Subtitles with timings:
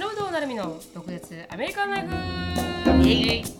[0.00, 3.06] 篠本なるみの独立アメリカンライフ。
[3.06, 3.59] イエイ。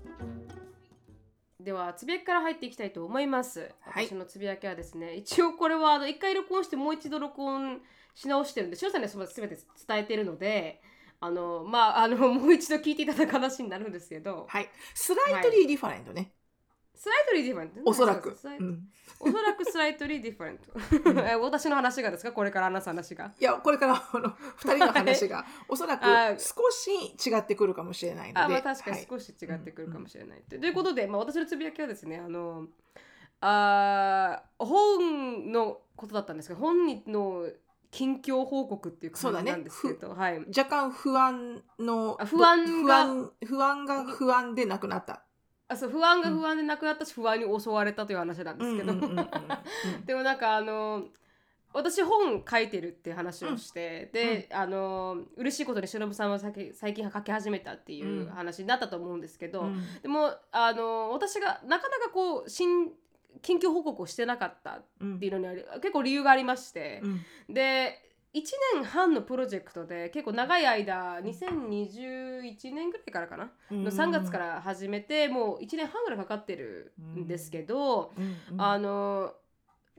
[1.63, 4.07] ではつぶやきから入っていきたいと思います、はい。
[4.07, 7.79] 私のつぶやきはですね一応これはあの一回録音してもう一度録音
[8.15, 10.81] し直してるんでしさんにはその全て伝えてるので
[11.19, 14.47] あのまああのもう一度聞いていただく話になるんですけど。
[14.49, 14.69] はい。
[14.95, 16.31] slightly different ね、
[17.01, 18.37] slightly different おそらく。
[19.19, 21.23] おそらく slightly different。
[21.27, 22.31] え 私の話がですか？
[22.31, 23.33] これから話す話が。
[23.39, 25.43] いやこれからあの2人の話が。
[25.67, 26.91] おそらくあ少し
[27.27, 28.39] 違ってくるかもしれないので。
[28.39, 29.07] あまあ確かにはい。
[29.09, 32.67] 少し違ってくるかもしれない、ということで、まあ、私のつぶやきはですねあの
[33.39, 37.49] あー本のことだったんですけど本の
[37.89, 43.07] 近況報告っていう感じなんですけど、はい、若干不安のあ不安が
[43.43, 45.23] 不安が不安でなくなった
[45.71, 49.27] あそう不安が不安でなくなったし、不安に襲われたという話なんですけど、うんうんうんうん
[50.05, 51.07] でもなんかあの
[51.73, 59.81] 私本書いてるっていう話をして、で、あの嬉しいことに忍さんは最近最近書き始めたっていう話になったと思うんですけど、うん。
[60.01, 62.91] でもあの私がなかなかこう新
[63.41, 67.53] 緊急報告をしてなかったっうんていうのには結構理由がありましてう、ん。
[67.53, 68.41] で1
[68.75, 73.83] 年半のプロジェクトで結構長い間2021年ぐらいからかな、うん。
[73.83, 78.61] の3月から始めてもう1年半ぐらいかかってるんですけど、うんうん。
[78.61, 79.33] あの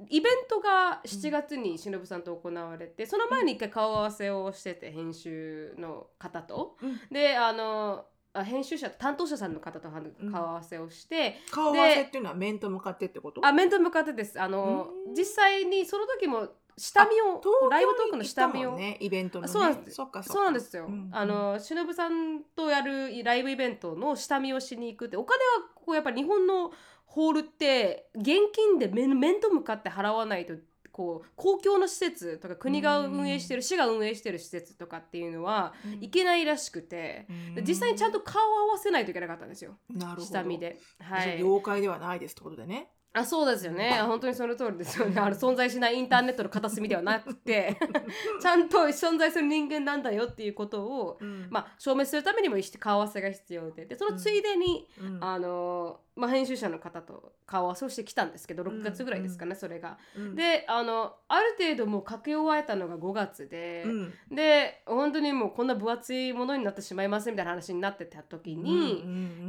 [0.08, 6.76] イベントが7月に忍さんと行われて、その前に一回顔合わせをしてて編集の方と。
[6.82, 6.98] うん。
[7.12, 10.00] であのあ編集者と担当者さんの方と顔
[10.34, 13.46] 合わせをして、顔合わせっていうのは面と向かってってこと？
[13.46, 14.40] あ面と向かってです。
[14.40, 15.14] あのうん。
[15.14, 17.40] 実際にその時も下見を
[17.70, 19.96] ライブトークの下見を、ねイベントの、ね、そうなんです。
[19.96, 20.08] そ
[20.40, 26.72] うなんですよ、うんあの忍さんとやるライブイベントの下見をしに行くってお金はこうやっぱ日本の
[27.06, 30.54] ホールって現金で面面と向かって払わないと
[30.92, 36.04] こう公共の施設とか国が運営してる市が運営してる施設とかっていうのはうん。
[36.04, 37.26] いけないらしくて、
[37.66, 39.76] 実際にちゃんと顔を合わせないといけなかったんですよ。
[40.18, 40.78] 下見で。
[41.00, 44.00] はい、妖怪ではないですってことでねあそうですよね。
[44.06, 45.20] 本当にその通りですよね。
[45.20, 47.76] あの存在しないインターネットの片隅ではなくて
[48.40, 51.46] ちゃんと存在する人間なんだよっていうことを、うん。
[51.50, 55.18] まあ、証明するためにも顔合わせが必要ででそのついでに、うん。
[55.22, 59.98] あのまあ、編集者の方と顔合わせをしてきたんですけど6月ぐらいですかね、それが。
[60.16, 60.34] うん。
[60.34, 64.14] であのある程度もう書き終えたのが5月で、うん。
[64.30, 68.70] で本当にもうこんな分厚いものになってしまいますみたいな話になってた時に。
[68.70, 68.78] うん。
[68.78, 68.82] う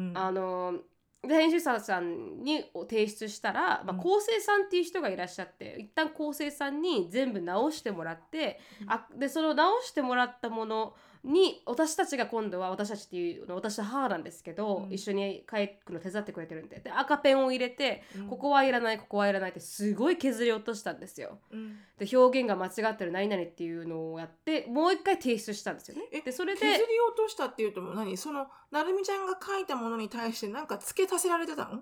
[0.04, 0.10] ん。
[0.10, 0.18] うん。
[0.18, 0.80] あの
[1.28, 3.98] で編集者さんに提出したら、まあ、うん。
[3.98, 8.92] 構成さんっていう人がいらっしゃって一旦構成さんに全部直してもらって、うん。
[8.92, 14.94] あでその直してもらったものに私たちが今度は私たちっていうの私と母なんですけど、うん。
[14.94, 16.80] 一緒に書くの手伝ってくれてるんで。
[16.80, 18.28] で赤ペンを入れて、うん。
[18.28, 21.40] ここはいらないここはいらないってすごい削り落としたんですよ。
[21.52, 21.78] うん。
[21.98, 26.04] で表現が間違ってる何々っていうのをやってもう一回提出したんですよね。
[26.12, 28.18] えでそれ削りで落としたっていうと何？
[28.18, 31.82] そのなるみちゃんが書いたものに対して何か付け足せられてたの？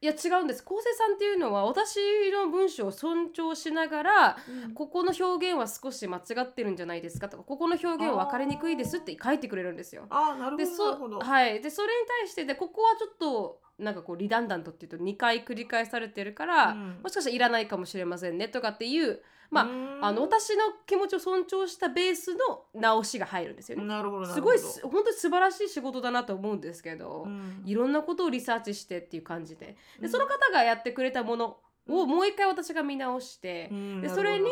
[0.00, 0.62] いや違うんです。
[0.62, 1.98] 構成さんっていうのは私
[2.30, 4.36] の文章を尊重しながら
[4.74, 10.06] ここの表現は少し間違ってるんじゃないですかとかここの表現は分かりにくいですって書いてくれるんですよ。
[10.10, 11.20] ああなるほでどなるほど。
[11.20, 16.98] そはい、でそれに対してでここはちょっとなんかこうリダンダントっていうと2回繰り返されてるから、うん。
[17.02, 19.98] もしかしたらいらないかもしれませんねとかっていうまあうん。
[20.02, 23.84] あの私の気持ちを尊重したベースの直しが入るんですよね。
[23.84, 27.62] なるほどなすごい本当に素晴らしい仕事だなと思うんですけど、うん。
[27.64, 29.76] いろんなことをリサーチしてっていう感じで。
[29.96, 30.02] うん。
[30.02, 31.56] でその方がやってくれたもの
[31.88, 34.00] をもう一回私が見直して、うん。
[34.00, 34.50] でそれに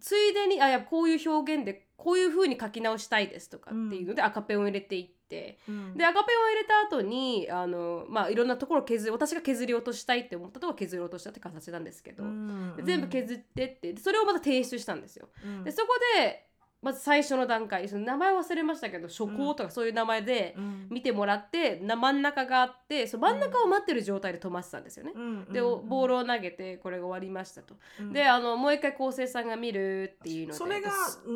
[0.00, 5.96] ついでにあいやこういう表現でこういう風に書き直したいですとかっていうので赤ペンを入れていって、うん。
[5.96, 12.74] で赤ペンを入れた後にあのまあいろんなところを削り私が削り落としたいって思ったところを削り落としたって形なんですけど、うん。
[12.76, 15.28] で全部削ってってでそれをまた提出したんですよ。
[15.44, 15.64] うん。
[15.64, 16.46] でそこで
[16.84, 25.12] まず最初の段階その名前忘れましたけど初行とかそういう名前でうん見てもらってな真ん中があってその真ん中を待ってる状態で止まってたんですよね。
[25.16, 27.74] うんでうんボールを投げてこれが終わりましたと。
[27.98, 30.90] うんであのもう一回構成さんが見るっていうのでそれが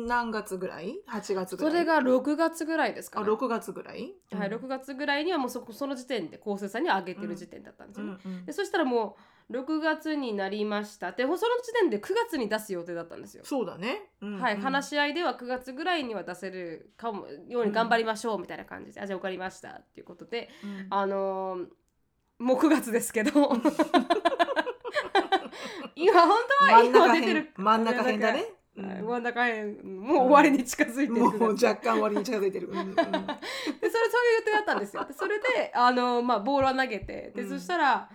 [0.07, 1.71] 何月ぐらい ?8 月ぐらい？
[1.71, 3.29] それが6月ぐらいですかあね。
[3.31, 4.13] 6月ぐらい？
[4.31, 8.17] はい、6月ぐらいにはもうそこその時点で構成さんには上げてる時点だったんですよね。
[8.23, 11.11] うんうんでそしたらもう6月になりました。
[11.11, 13.43] でその時点で9月に出す予定だったんですよ。
[13.45, 14.09] そうだね。
[14.21, 14.61] うんはい、うん。
[14.61, 20.87] 話し合いでは9月ぐらいには出せるかもように頑張りましょうみたいな感じで、あじゃあ分かりましたっていうことでうん。
[20.89, 21.65] あのー
[22.39, 23.31] もう9月ですけど。
[25.95, 27.51] 今本当は今出てる。
[27.57, 28.39] 辺真ん中辺だね。
[28.39, 29.07] はいうん。
[29.07, 32.69] 真ん中辺もう終わりに近づいてる、もう9月若干終わりに近づいてる。
[32.69, 32.95] うんうん。
[32.95, 35.03] でそれそういう予定だったんですよ。
[35.03, 37.49] でそれであの、まあ、ボールは投げてで、うん。
[37.49, 38.09] そしたら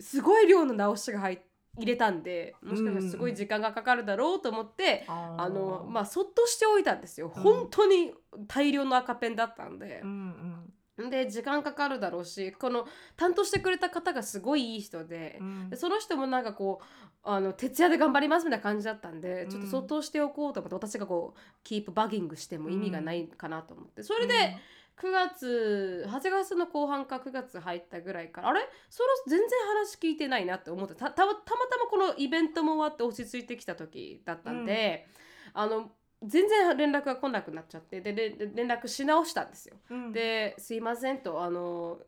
[0.00, 1.38] すごい量の直しが入っ
[1.78, 5.42] 入れたんでもしかしたらすごい時間がかかるだろうと思って、あー。
[5.42, 7.42] あのまあそっとしておいたんですよ、うん。
[7.42, 8.14] 本当に
[8.48, 10.00] 大量の赤ペンだったんで。
[10.02, 10.72] う、ん
[11.10, 12.86] で時間かかるだろうしこの
[13.18, 15.68] 担当してくれた方がすごいいい人でう、ん。
[15.70, 16.86] でその人もなんかこう
[17.22, 19.50] あの徹夜で頑張りますみたいな感じだったんで、うん。
[19.50, 24.02] ちょっとそっとしておこうと思って私がこうキープバギングしても意味がないかなと思って。
[24.02, 24.56] それで、
[25.00, 28.60] 9月8月の後半か9月入ったぐらいからあれ？
[28.88, 31.38] そろ全然話聞いてないなって思ってたたたまた
[31.78, 35.06] まこのイベントも終わって落ち着いてきた時だったんで、
[35.52, 35.90] あの
[36.22, 38.14] 全然連絡が来なくなっちゃってで
[38.54, 39.76] 連絡し直したんですよ。
[39.90, 40.12] うん。
[40.12, 41.98] で「すいません」とあの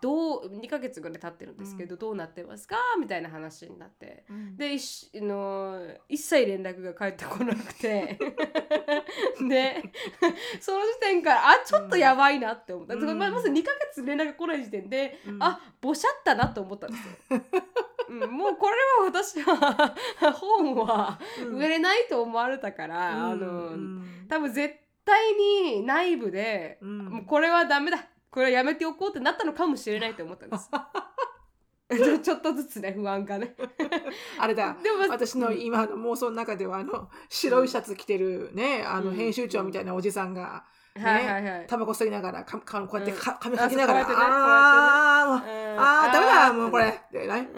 [0.00, 2.76] どう2ヶ月ぐらい経ってるんですけど、どうなってますか？
[2.98, 4.24] みたいな話になって。
[4.30, 4.56] うん。
[4.56, 8.18] でいしあの一切連絡が返ってこなくて。
[9.48, 9.82] で
[10.60, 13.18] その時点からあちょっとやばいなって思った、うん。
[13.18, 15.42] ままず2ヶ月連絡が来ない時点で、うん。
[15.42, 17.40] あぼしゃったなと思ったんですよ。
[18.08, 19.94] うん、もうこれは私は
[20.34, 24.26] 本はうん売れないと思われたから、あうのん。
[24.28, 24.74] 多分絶
[25.04, 26.98] 対に内部で、うん。
[27.06, 27.98] もうこれはダメだ
[28.32, 30.70] これはやめておこうってなったのかもしれないと思ったんです。
[32.22, 33.54] ちょっとずつね不安がね。
[34.40, 34.74] あれだ。
[34.82, 39.16] でも私の今の妄想の中ではあの白いシャツ着てるねあのうん。
[39.16, 40.64] 編集長みたいなおじさんが
[40.96, 41.66] ねはいはいはい。
[41.66, 43.38] タバコ吸いながらかかこうやってかうん。
[43.38, 46.12] 髪かきながらあそうこうやってねああー。
[46.12, 46.52] ダメだ。
[46.52, 46.88] もうこれ。
[46.88, 47.48] ってね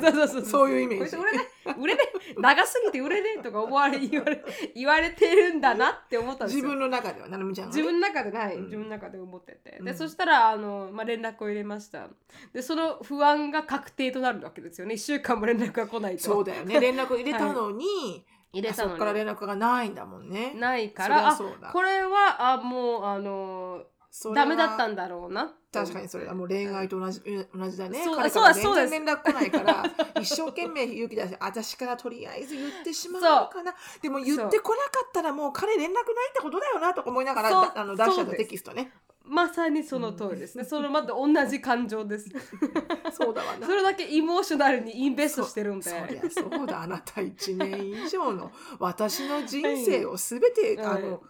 [0.00, 0.44] そうそうそう。
[0.44, 1.16] そういうイメージ。
[1.16, 1.44] 売れね。
[1.78, 2.00] 売れね
[2.38, 4.44] 長すぎて売れねとか思われ 言われ
[4.74, 6.64] 言われてるんだなって思ったんですよ。
[6.64, 7.82] 自分の中ではななみちゃんがね。
[7.82, 8.64] 自分の中でない、うん。
[8.64, 9.84] 自分の中で思ってて、うん。
[9.84, 12.08] でそしたらあの、まあ、連絡を入れました。
[12.52, 14.94] でその不安が確定となるわけですよね。
[14.94, 16.22] 1週間も連絡が来ないと。
[16.22, 16.80] そうだよね。
[16.80, 20.52] 連絡入れたのに 入れたのそこからに連絡がないんだもんね。
[20.54, 21.28] ないから。
[21.28, 21.70] あそうだ。
[21.72, 23.84] これはあもうあの
[24.34, 25.52] ダメだったんだろうな。
[25.72, 27.20] 確かにそれはもう恋愛と同じ
[27.52, 28.04] 同じだね。
[28.04, 28.90] そう彼からそうです。
[28.90, 29.84] 全然連絡来ないから、
[30.20, 33.74] 一生懸命勇気出して、私からとりあえず言ってしまうのかな。
[34.00, 38.92] でも言ってこなかったらもう彼連絡ないってことだよなとか思いながらあの出しちゃったテキストね。
[39.24, 42.28] まさにその通りですね、そのまた同じ感情です。
[43.10, 43.66] そうだわな。
[43.66, 43.74] そ。
[43.74, 45.90] れだけエモーショナルにインベストしてるんで。
[45.90, 46.82] そりゃそうだ。
[46.82, 51.02] あなた1年以上の私の人生をすべて、はい。
[51.02, 51.22] あの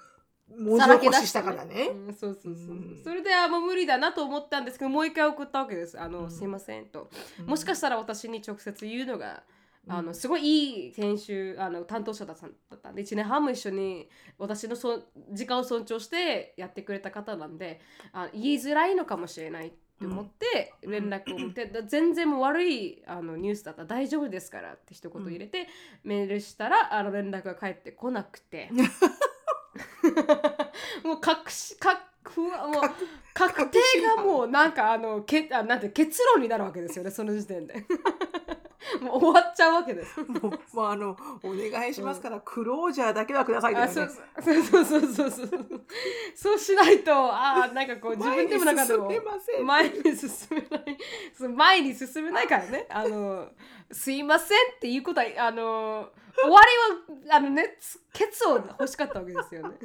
[0.49, 1.88] 文字起こししたからね。
[2.06, 3.00] うん、そうそうそう、う。
[3.00, 3.00] ん。
[3.02, 5.99] それであもう無理だなと思ったんですけどもう一回送ったわけです。
[5.99, 6.31] あの、うん。
[6.31, 7.11] すいませんと。
[7.41, 7.46] うん。
[7.46, 9.43] もしかしたら私に直接言うのが、
[9.87, 9.93] うん。
[9.93, 12.37] あのすごいいい編集あの担当者だっ
[12.82, 14.08] たんで1年半も一緒に
[14.38, 15.02] 私のそ
[15.32, 17.81] 時間を尊重してやってくれた方なんで
[18.12, 20.91] あ言いづらいのかもしれないって思ってうん。
[20.91, 25.69] 連絡を持って、だ全然もう悪いあのニュースだったら大丈夫ですからって一言入れて、
[26.02, 28.70] メールしたらあの連絡が返ってこなくて
[31.04, 31.98] もう確し確
[32.40, 32.50] もう
[33.34, 33.78] 確定
[34.16, 37.84] がもうなんかあのけあなんて結論になるわけですよねその時点で
[39.00, 40.20] もう終わっちゃうわけです。
[40.25, 43.84] もうもうあのお願いしますから、クロージャーだけはくださいね。
[43.84, 44.08] うそう
[44.42, 45.50] そうそうそうそう。
[46.34, 49.67] そうしないとあー なんかこう自分でもなんかでも前に進めません。
[49.67, 50.98] 前に進めない。
[51.36, 52.86] そう前に進めないからね。
[52.91, 53.48] あの
[53.91, 56.10] すいませんっていうことはあの
[56.41, 56.60] 終わ
[57.20, 59.79] りはあのねつケツを欲しかったわけですよね。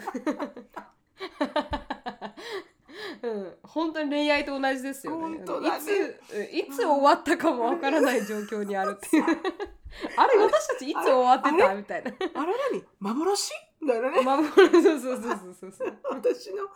[3.22, 5.38] うん、本当に恋愛と同じですよね。
[5.38, 5.90] 本当だねいつ
[6.34, 9.24] うんいつ終わったかもわからない状況にあるっていう。
[10.18, 11.76] あれ私たちいつ終わってた？
[11.76, 12.12] みたいな。
[12.12, 12.84] あれ何？
[13.00, 13.52] 幻？
[13.88, 14.22] だよね。
[14.24, 16.00] まあ、そうそうそうそうそうそう。
[16.10, 16.68] 私の1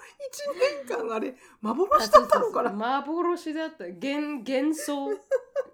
[0.88, 2.72] 年間あれ幻だったのかな。
[2.72, 5.10] 幻だった幻幻想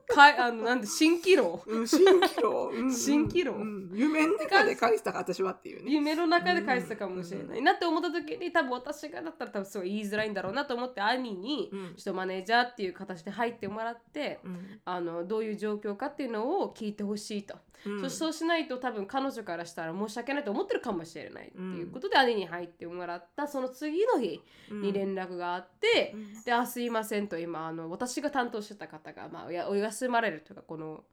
[0.08, 1.98] かいあのなんで蜃気楼うん、蜃
[2.36, 2.70] 気楼。
[2.70, 3.92] うんうん蜃気楼うん。
[3.94, 5.92] 夢の中で返したか私はっていうね。
[5.92, 7.62] 夢の中で返したかもしれない。
[7.62, 11.96] なって思った時に多分私がだったら多分すごい言いづらいんだろうなと思って兄にうん。
[11.96, 14.80] ちょっとマネージャーっていう形で入ってもらってうん。
[14.84, 17.56] あのどういう状況かっていうのを聞いてほしいと、
[17.86, 18.02] うん。
[18.02, 26.44] そそうしないと多分彼女からしたら申し訳ないと思ってるかもしれないっていうことで兄に入ってもらったその次の日に連絡があって、うん。
[26.44, 31.04] で「あすいません」と今あの私が担当してた方が、まあ、お休まれるというかこの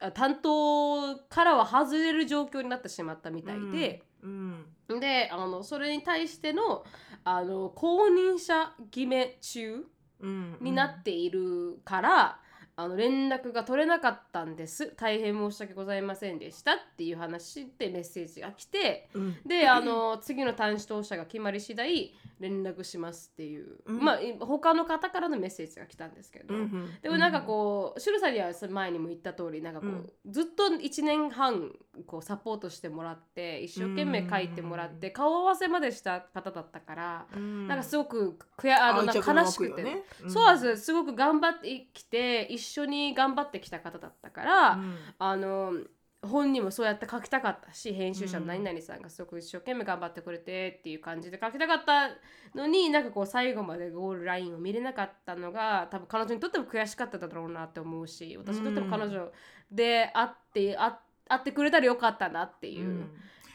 [0.00, 4.66] あ担当からは外れる状況になってしまったみたいで、うん。
[5.00, 6.84] であのそれに対しての
[7.24, 9.86] あの公認者決め中
[10.20, 10.56] うん。
[10.60, 12.40] になっているから、
[12.78, 14.92] あの連絡が取れなかったんです。
[14.96, 19.36] 大変申し訳ございませんでしたっていう話でメッセージが来てうん。
[19.46, 24.04] であの次の担当者が決まり次第連絡しますっていう、うん。
[24.04, 30.12] まあい他の方からのメッセージが来たんですけど、うんでもなんかこう、シュルさんには前にも言った通りなんかこう、うん。
[30.30, 31.72] ずっと1年半
[32.06, 37.68] こうサポートしてもらって一生懸命書いてもらって、顔合わせまでした方だったから、うん。
[37.68, 44.96] なんかすごく悔やあの悲しくて、ねそうなんですすごく頑張ってきて一緒に頑張ってきた方だったから、うん。
[45.18, 45.72] あの
[46.22, 52.10] 本にもそうやって書きたかったし編集者の何々さんがすごく一生懸命頑張ってくれてっていう感じで書きたかった
[52.58, 59.30] のになんかこう最後までゴールラインを見れなかったのが多分彼女にとっても悔しかっただろうなって思うし私にとっても彼女
[59.70, 60.92] で会って会
[61.28, 63.06] 会ってくれたらよかったなっていう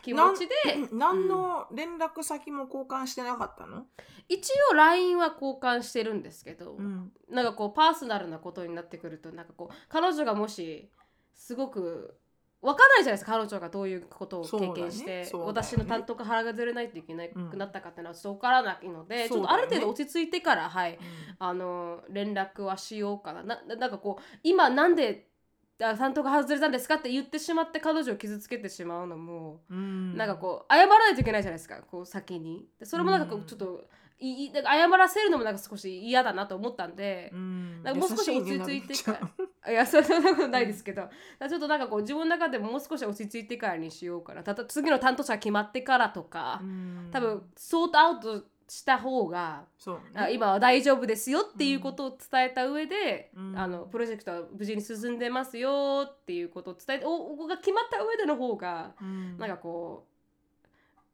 [0.02, 0.56] 気持ちで、
[0.92, 3.86] うん何の連絡先も交換してなかったの、
[4.28, 7.12] 一応 LINE は交換してるんですけど、うん。
[7.30, 10.90] なんかこうパーソナルなことになってくるとなんかこう彼女がもし
[11.34, 12.18] すごく
[12.62, 15.24] わかんないじゃないですか彼女がどういうことを経験して、ね。
[15.24, 15.30] ね。
[15.34, 21.00] 私の担当が腹がずれないといけなくなったかっていうのはちょっとわからないので、ちょっとある程度落ち着いてからはい
[21.40, 23.62] あの連絡はしようかなな。
[23.68, 25.31] ななんかこう今なんで
[25.80, 26.96] あ担当が外れたんですか？
[26.96, 30.16] って言ってしまって彼女を傷つけてしまうのも、うん。
[30.16, 31.82] なんかこう謝らないといけないじゃないですか。
[31.90, 32.68] こう先に。
[32.80, 33.42] でそれもなんかこうん。
[33.42, 33.86] うちょっと
[34.20, 37.82] いいなんか謝らせるのもなんか少し嫌だなと思ったんでう、ん。
[37.84, 39.20] なんかもう少し落ち着いてか
[39.64, 44.44] らいやそそんなことないですけど、だからちょっとなんかこう自分の中でももう少し落ち着いてからにしようかな。
[44.44, 47.10] たと次の担当者が決まってからとか、うん。
[47.12, 49.94] 多分ソートアウトした方が、ね。
[50.16, 53.60] あ今は大丈夫ですよっていうことを伝えた上で、うん。
[53.60, 59.38] あのプロジェクトは無事に進んでますよっていうことを伝えておおが決まった上での方がうん。
[59.38, 60.08] なんかこ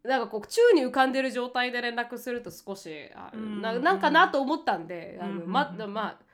[0.04, 3.60] うなんかこう宙に浮かんでる状態で連絡すると少しあうん。
[3.60, 5.52] ななんかなと思ったんで、あのうん。
[5.52, 6.27] ままあ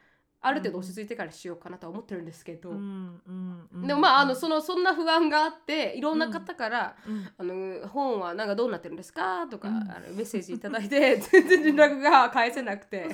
[0.46, 3.88] ある程度落ち着いてからしようかなとは思ってるんですけど、うんうんうん。
[3.88, 9.76] でもまああのそのそんな不安があっていろんな方からうん「あの本はなんかどうなってるんですか?」とか、うん。
[9.76, 13.08] あのメッセージいただいて 全然連絡が返せなくて。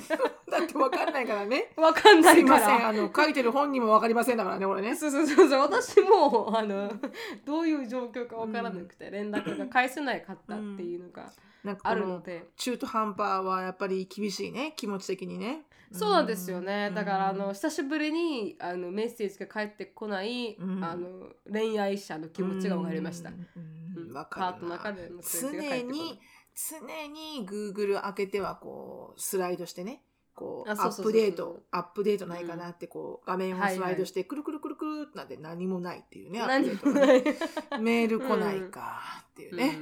[0.50, 1.72] だってわかんないからね。
[1.76, 2.88] わかんなすいいから。
[2.88, 4.96] あの書いてる本にもわかりませんだからね俺ね。
[4.96, 5.60] そうそうそうそう。
[5.60, 6.92] 私もあの
[7.46, 11.30] どういう状況かわからなくて連絡が返せないかったっていうのがあ
[11.62, 14.72] なんかこのるので、中途半端はやっぱり厳しいね。
[14.76, 16.94] 気持ち的にねそうなんですよね、うん。
[16.94, 20.84] だからあの久しぶりにあのメッセージが返ってこない、うん。
[20.84, 26.00] あの恋愛者の気持ちが分かりました、パートーからのメッセー常ジが返ってこない。
[26.00, 26.20] に
[26.54, 27.08] 常
[27.40, 30.02] に Google 開けてはこうスライドしてね。
[30.32, 37.36] こうアップデートアップデートないかなってこう画面をスライドしてくるくるくるくるってなって何もないっていうねアッ何プデ
[37.78, 39.78] メール来ないかっていうね、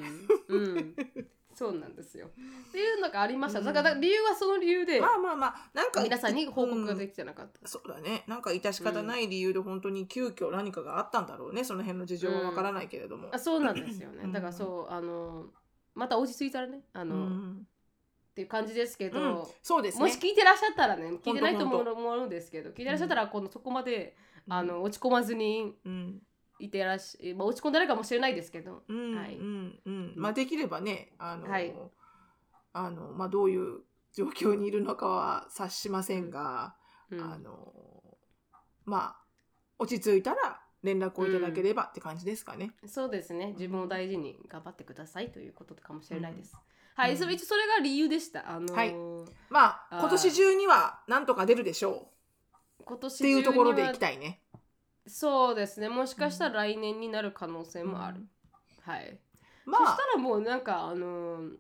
[0.48, 0.64] うん。
[0.64, 0.94] うん
[1.58, 2.28] そうなんですよ。
[2.28, 3.58] っていうのがありました。
[3.58, 3.64] うん。
[3.64, 8.22] だから理由はその理由でまあまあまあなんか皆さんに報告がうんできてなかった、そうだね。
[8.28, 11.64] なんか致し方ない理由で本当に急遽何かがあったんだろうね。
[11.64, 14.20] その辺の事情はわからないけれども、あそうなんですよね。
[14.22, 14.32] うん。
[14.32, 15.46] だからそうあの
[15.96, 17.66] また落ち着いたらねあの、っうん。
[18.36, 19.44] ていう感じですけど、うん。
[19.60, 20.04] そうですね。
[20.04, 24.14] もし聞いてらっしゃったらね聞いてないと思ほうん思うんですけど聞いてらっしゃったらこのそこまで、
[24.46, 24.52] うん。
[24.52, 26.22] あの落ち込まずにうん
[26.58, 29.36] いてらっし、まあ、落ち込んでないかもしれないですけど、うんはい。
[29.36, 30.14] うんうん。
[30.16, 31.74] まあできればねあの、はい。
[32.72, 33.80] あのまあどういう
[34.12, 36.74] 状況にいるのかは察しませんが、
[37.10, 37.20] うん。
[37.20, 37.72] あの
[38.84, 39.22] まあ
[39.78, 42.72] 落ち着いたら連絡をいただければって感じですかね。
[42.86, 43.52] そうですね。
[43.52, 46.56] 自分を大事に頑張ってくださいということかもしれないです、う
[47.00, 47.02] ん。
[47.02, 48.50] はい、それ一応それが理由でした。
[48.50, 48.94] あのーはい。
[49.50, 52.10] まあ今年中にはなんとか出るでしょ
[52.84, 54.40] 今年うっていうところでいきたいね。
[55.08, 55.88] そうですね。
[55.88, 58.28] もしかしたら来年になる可能性もある、うん。
[58.82, 59.18] はい、
[59.64, 59.86] まあ。
[59.86, 61.50] そしたらもうなんかあのー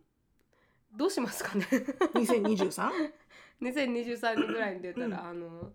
[0.96, 1.66] どうしますかね。
[2.14, 2.90] 2023?
[3.60, 5.14] 2023 年ぐらいに出たら、うん。
[5.14, 5.72] あの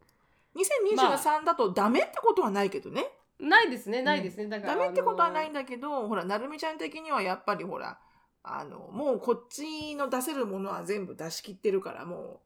[0.55, 3.07] 2023だとダメってことはないけどね。
[3.39, 7.99] ないですねないですね、だからダメってことはないあんだけど、ほら、なるみちゃん的にはやっぱりほら、
[8.43, 12.41] あの、もうこっちの出せるものは全部出し切ってるから、も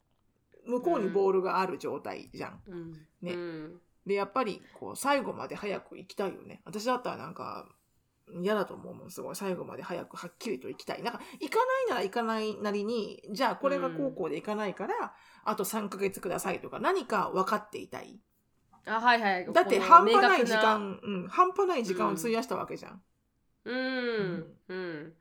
[0.65, 2.62] う、向こうにボールがある状態じゃん。
[2.67, 2.93] のうん。
[3.22, 3.34] ね。
[3.34, 6.62] うんで、やっぱり、こう、最後まで早く行きたいよね。
[6.66, 7.68] 私だったらなんか、
[8.42, 9.36] 嫌だと思うもん、すごい。
[9.36, 11.04] 最後まで早くはっきりと行きたい。
[11.04, 18.20] なんか、行かないなら行かないなりに、じゃあこれが高校で行かないから、あと3ヶ月くださいとか、何か分かっていたい。
[18.86, 23.02] あはいはいだって半端ない時間、うん、半端ない時間を費やしたわけじゃん。
[23.66, 25.14] うんうん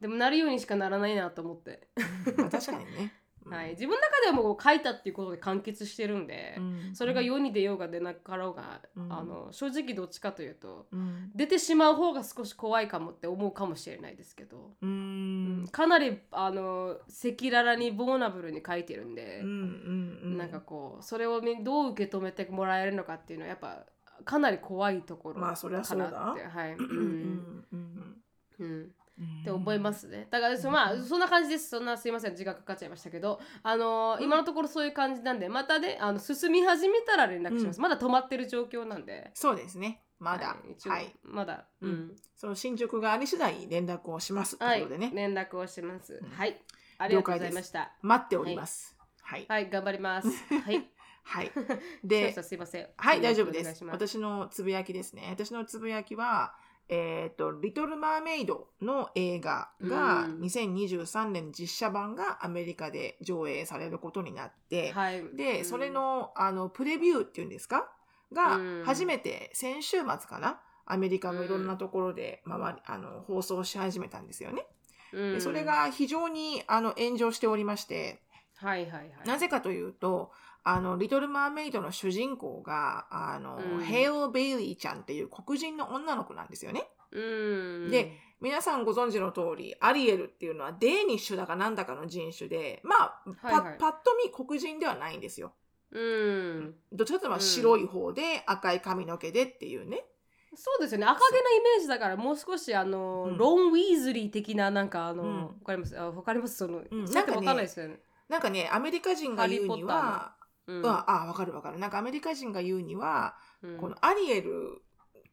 [0.00, 1.88] でもなるようにしかならないなと思って、
[2.36, 3.12] まあ確かにね。
[3.46, 6.90] はい、自分の中ではもう書いたっていうことで完結してるんで、うん。
[6.94, 9.12] それが世に出ようが出なかろうが、うん。
[9.12, 11.30] あの正直どっちかというとうん。
[11.34, 15.60] 出てしまう方が少し怖いかもって思うかもしれないですけど、うーん。
[15.60, 15.68] うん。
[15.68, 20.38] かなりあの赤裸々にボーナブルに書いてるんで、うんうんうん。
[20.38, 23.84] なんかこうそれをみどう受け止めてもらえるのかっていうのはやっぱ
[24.24, 26.04] かなり怖いところまあそりゃそうだ。
[26.06, 28.16] かなってはい、うんうん、
[28.60, 28.90] うん
[29.20, 30.26] って思いますね。
[30.30, 31.70] だからそ,、まあ、そんな感じです。
[31.70, 32.34] そんなすいません。
[32.36, 33.40] 時間かかっちゃいましたけど。
[33.62, 34.24] あのーうん。
[34.24, 39.30] 今のところそういう感じなんでまたねあの進み始めたら連絡します、まだ止まってる状況なんで。
[39.34, 40.02] そうですね。
[40.18, 40.48] まだ。
[40.48, 40.88] はい。
[40.88, 41.14] はい。
[41.22, 41.66] まだ。
[41.80, 41.92] ううん。
[41.92, 44.58] ん、その進捗があり次第連絡をします。
[44.58, 44.80] とはい。
[44.80, 45.12] いうことでね。
[45.14, 46.30] 連絡をします、うん。
[46.30, 46.60] はい。
[46.98, 47.92] ありがとうございました。
[48.02, 48.96] 待っております。
[49.22, 49.46] はい。
[49.48, 49.70] はい。
[49.70, 50.28] 頑張ります。
[50.28, 50.90] はい。
[51.26, 51.50] はい。
[52.04, 52.88] で で、すいません。
[52.96, 53.84] はい、大丈夫です。
[53.86, 55.26] 私のつぶやきですね。
[55.30, 56.54] 私のつぶやきは、
[56.88, 60.40] えっ、と、リトル・マーメイドの映画がうん。
[60.40, 65.24] 2023年実写版がアメリカで上映されることになって、はい。
[65.34, 65.64] で、うん。
[65.64, 67.90] それの、あの、プレビューっていうんですか？
[68.32, 70.60] がうん、初めて先週末かな？
[70.86, 74.66] アメリカのいろんなところで、まあ、あの放送し始めたんですよね。
[75.12, 75.32] うん。
[75.34, 78.20] でそれが非常にあの炎上しておりまして、
[78.56, 79.10] はいはいはい。
[79.26, 80.30] なぜかというと、
[80.66, 83.84] あの、リトル・マーメイドの主人公が、あの、うん。
[83.84, 86.88] ヘイル・ベイリーちゃんっていう黒人の女の子なんですよね。
[87.12, 87.90] うん。
[87.90, 93.78] で皆さんご存知の通り、アリエルっていうのはデーニッシュだかなんだかの人種で、まあ、パ,、はいはい。
[93.78, 95.52] パッと見黒人ではないんですよ。
[95.92, 96.74] うん。
[96.92, 100.04] どっちかというと白い方で赤い髪の毛でっていうね。
[100.56, 101.06] そうですよね。
[101.06, 103.32] 赤毛のイメージだからもう少しあの、う。
[103.32, 103.36] ん。
[103.38, 105.42] ロン・ウィーズリー的ななんかあの、うん。
[105.44, 105.98] わかります？
[105.98, 106.56] あわかります？
[106.56, 107.04] その、うん。
[107.04, 108.00] なんかねかんないですよね。
[108.28, 110.34] なんかね、アメリカ人が言うには、
[110.66, 110.76] うん。
[110.78, 111.78] うん、あ、わかるわかる。
[111.78, 113.76] なんかアメリカ人が言うには、うん。
[113.78, 114.82] このアリエル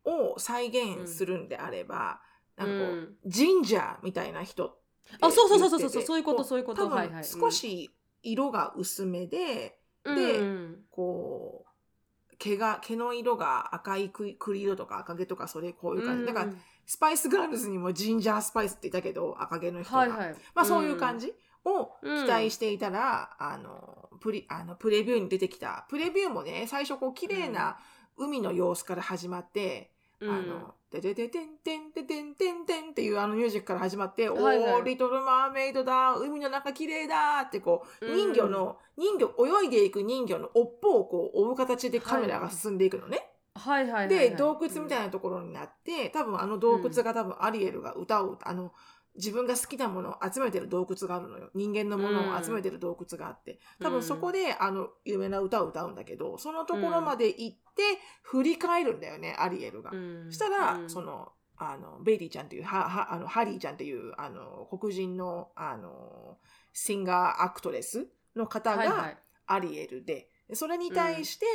[0.06, 2.22] を再現するんであれば、
[2.58, 3.16] なんかこう、うん。
[3.26, 4.78] ジンジャーみたいな人
[5.20, 6.86] あそうそうそうそうそうそういうことそういうこと。
[6.86, 7.10] 多分はい。
[7.10, 7.92] はい少し
[8.24, 10.78] 色が薄めで、うんでうん。
[10.90, 20.36] こう毛が毛の色が赤い栗栗色とか赤毛とかそれこういう感じ、なんかスパイスガールズにもジンジャースパイスって言ったけど赤毛の人が、はいはい。
[20.56, 21.34] まあそういう感じ
[21.66, 22.26] をうん。
[22.26, 25.86] 期待していたら、あのプリあのプレビューに出てきた。
[25.90, 27.78] プレビューもね最初こう綺麗な
[28.18, 30.30] 海の様子から始まって、うん。
[30.30, 34.74] あの、ててててんてんててんてんてんっていうあのミュージックから始まって、はいはい。
[34.76, 38.16] おー、リトルマーメイドだ、海の中綺麗だってこう、うん。
[38.16, 43.32] 人魚の、人魚、泳いでいく人魚の尾っぽをこう追う形でカメラが進んでいくのね。
[43.56, 44.30] はいはいはいはい。
[44.30, 48.74] で、洞窟みたいなところになって、多分あの洞窟が多分アリエルが歌う、あの、
[49.16, 51.50] 自分が好きなものを集めてる洞窟があるのよ。
[51.54, 53.60] 人間のものを集めてる洞窟があって。
[53.82, 57.84] 多分そこで、あの、有名な歌を歌うんだけど、そのところまで行って、
[58.22, 59.92] 振り返るんだよね、アリエルが。
[59.92, 60.32] うん。
[60.32, 60.90] したら、うん。
[60.90, 66.40] その、あの、ベイリーちゃんっていう、は、は、あの、ハリーちゃんっていう、あの、黒人の、あの、
[66.74, 69.18] シンガーアクトレスの方がはいはい。
[69.48, 71.46] アリエルで、それに対して、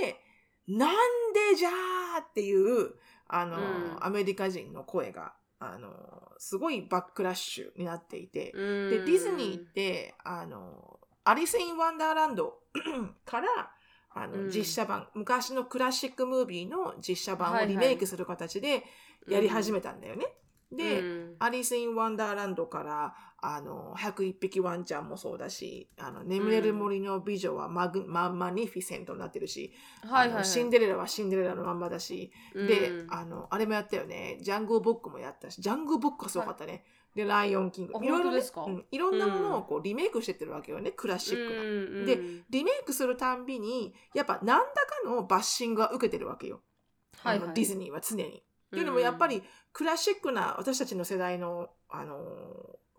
[0.68, 0.90] なん
[1.32, 2.94] でじゃーっていう、
[3.28, 3.96] あの、うん。
[4.00, 5.90] アメリカ人の声が、あの、
[6.38, 8.90] すごい backlash になっていて、うん。
[8.90, 12.58] で、ディズニーって、あの、 Alice in Wonderland
[13.24, 13.48] から、
[14.10, 14.50] あの、うん。
[14.50, 17.72] 実写版、昔の classic movie の実写版をはいはい。
[17.72, 18.84] リメイクする形で
[19.28, 20.26] やり始めたんだよね。
[20.70, 21.36] で、うん。
[21.38, 29.72] Alice in Wonderland から、あの、101匹ワンちゃんもそうだし、あの、眠れる森の美女はマグ、マ、マレフィセントになってるし、
[30.02, 34.38] はいはいはいシンデレラはシンデレラのまんまだし、でう、んあの、あれもやったよね。
[34.40, 36.84] ジャングルボックもやったし、ジャングルボックはすごかったね。
[37.14, 37.94] で、ライオンキング。
[37.96, 38.64] あいろいろね本当ですか？
[38.64, 41.60] うんいろんなものをこうリメイクしてってるわけよね、クラシックな。
[41.60, 41.64] う
[42.02, 44.70] んでうんリメイクするたんびに、やっぱ何らか
[45.04, 46.62] のバッシングは受けてるわけよ。
[47.18, 48.24] はいはいディズニーは常に。
[48.26, 52.16] っていうのもやっぱりクラシックな私たちの世代の、あの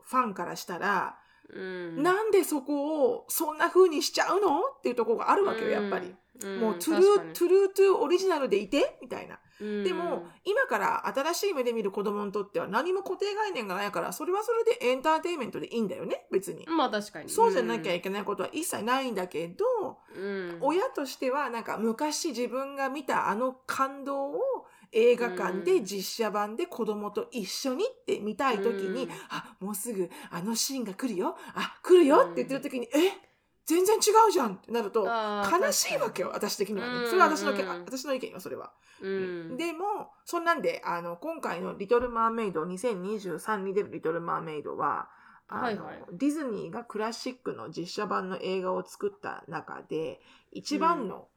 [0.09, 1.17] ファンからしたら、
[1.53, 2.03] うん。
[2.03, 4.59] なんでそこをそんな風にしちゃうの？
[4.77, 6.07] っていうところがあるわけよ、やっぱり。
[6.07, 8.99] んもう、トゥルー、トゥルートゥオリジナルでいて？
[9.01, 9.39] みたいな。
[9.59, 9.83] うん。
[9.83, 16.65] でも、今から新しい目で見る子供にとっては何も固定概念がないから、それはそれでエンターテインメントでいいんだよね、別に。
[16.67, 17.29] まあ確かに。
[17.29, 19.65] そうじゃなきゃいけないことは一切ないんだけど、
[20.15, 20.57] うん。
[20.61, 24.39] 親としてはなんか昔自分が見たあの感動を
[24.91, 29.09] 映画館で実写版で子供と一緒にって見たい時に、うん。
[29.29, 31.35] あもうすぐあのシーンが来るよ。
[31.55, 33.27] あ来るよって言ってる時に、え
[33.67, 38.71] 全然違うじゃんってなると悲しいわけよ私的にはね、うんそれは私のけ、うん私の意見よそれは、
[39.01, 39.57] うん。
[39.57, 45.09] でもそんなんであの今回の「リトル・マーメイド」2023に出る「リトル・マーメイドは」
[45.47, 46.03] はいはい。
[46.13, 50.21] ディズニーがクラシックの実写版の映画を作った中で
[50.51, 51.27] 一番の,、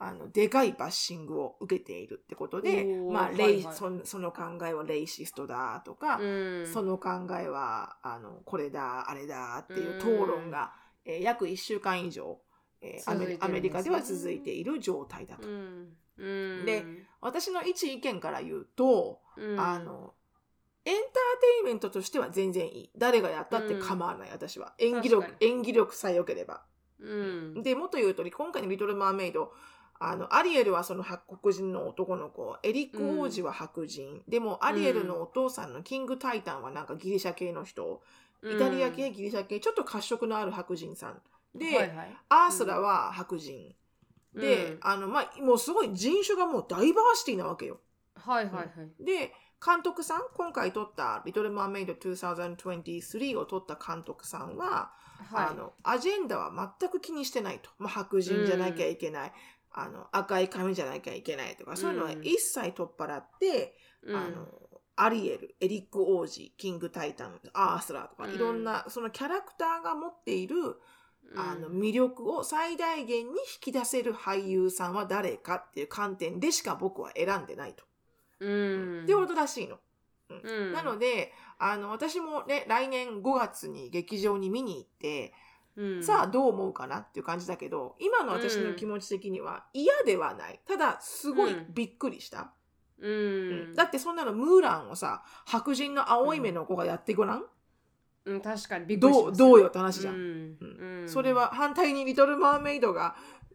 [0.00, 3.64] あのでかいバッシングを受けているってことで、まあレイはい。
[3.64, 6.66] はいその考えはレイシストだとか、うん。
[6.66, 10.72] その考えはあのこれだあれだっていう討論が、
[11.04, 12.38] えー約1週間以上、
[12.80, 13.38] えーね。
[13.40, 15.48] アメリカでは続いている状態だと。
[15.48, 15.96] うん。
[16.16, 16.64] うん。
[16.64, 16.84] で
[17.20, 19.60] 私の一意見から言うと、うん。
[19.60, 20.14] あの
[20.84, 21.28] エンター
[21.60, 22.90] イメントとしては全然いい。
[22.96, 24.74] 誰がやったって構わない、私は。
[24.78, 26.62] 演技力演技力さえ良ければ。
[27.00, 27.62] うん。
[27.62, 29.52] で、もっと言うと、今回のリトル・マーメイド、
[30.00, 38.02] あの、アリエルはその白人の男の子、エリック王子は白人、でもアリエルのお父さんのキング・タイタンはなんかギリシャ系の人、
[38.42, 41.20] イタリア系、ギリシャ系、ちょっと褐色のある白人さん。
[41.58, 43.74] で、はいはいアースラは白人。
[44.34, 47.80] で、うんあの、まあ、もうすごい人種がもうダイバーシティなわけよ。
[48.14, 49.32] はいはいはいで、
[49.64, 54.92] 監督さん、今回撮ったリトル・マーメイド2023を撮った監督さんは、
[55.32, 57.70] はいあの、アジェンダは全く気にしてないと。
[57.78, 59.32] まあ、白人じゃなきゃいけない。
[59.80, 64.16] あの、赤い髪じゃなきゃいけないとか、そういうのはうん一切取っ払って、うん。
[64.16, 64.48] あの、
[64.96, 68.34] アリエル、エリック王子、キング・タイタン、アースラーとか、うん。
[68.34, 70.56] いろんな、そのキャラクターが持っている、
[71.36, 77.84] あの、うん魅力を最大限に引き出せる俳優さんは誰かっていう観点でしか僕は選んでないと。
[78.40, 79.02] うん。
[79.04, 79.78] ってことらしいの。
[80.30, 80.72] うん。
[80.72, 85.32] なので、あの、私もね、来年5月に劇場に見に行って、
[85.78, 86.02] うん。
[86.02, 90.60] さあどう思うかなっていう感じだけど、今の私の気持ち的には嫌ではない。
[90.66, 92.52] ただ、すごいびっくりした。
[92.98, 93.72] ううん。
[93.72, 97.44] んだってそんなのムーランをさ、白人の青い目の子がやってごらん、
[98.24, 98.40] うん。
[98.40, 100.14] 確かにびっくりしどう、ますどうよって話じゃん。
[100.14, 101.04] うん。
[101.06, 103.14] それは反対にリトル・マーメイドが、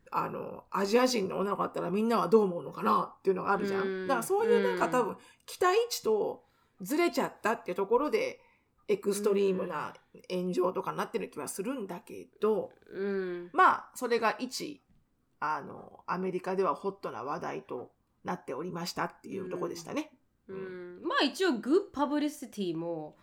[0.10, 3.82] あの、アジア人の女の子だったらみんなはどう思うのかなっていうのがあるじゃん。
[3.82, 4.08] うん。
[4.08, 4.92] だからそういうなんかうん。
[4.92, 6.46] 多分、期待値と
[6.80, 8.40] ずれちゃったっていうところで、
[8.88, 9.94] エクストリームな
[10.30, 13.50] 炎上とかになってる気はするんだけど、うん。
[13.54, 14.82] まあ、それが一、
[15.40, 17.92] あの、アメリカではホットな話題と
[18.24, 20.12] なっておりましたっていうところでしたね。
[20.48, 21.02] うん。
[21.04, 23.16] まあ一応 good publicity も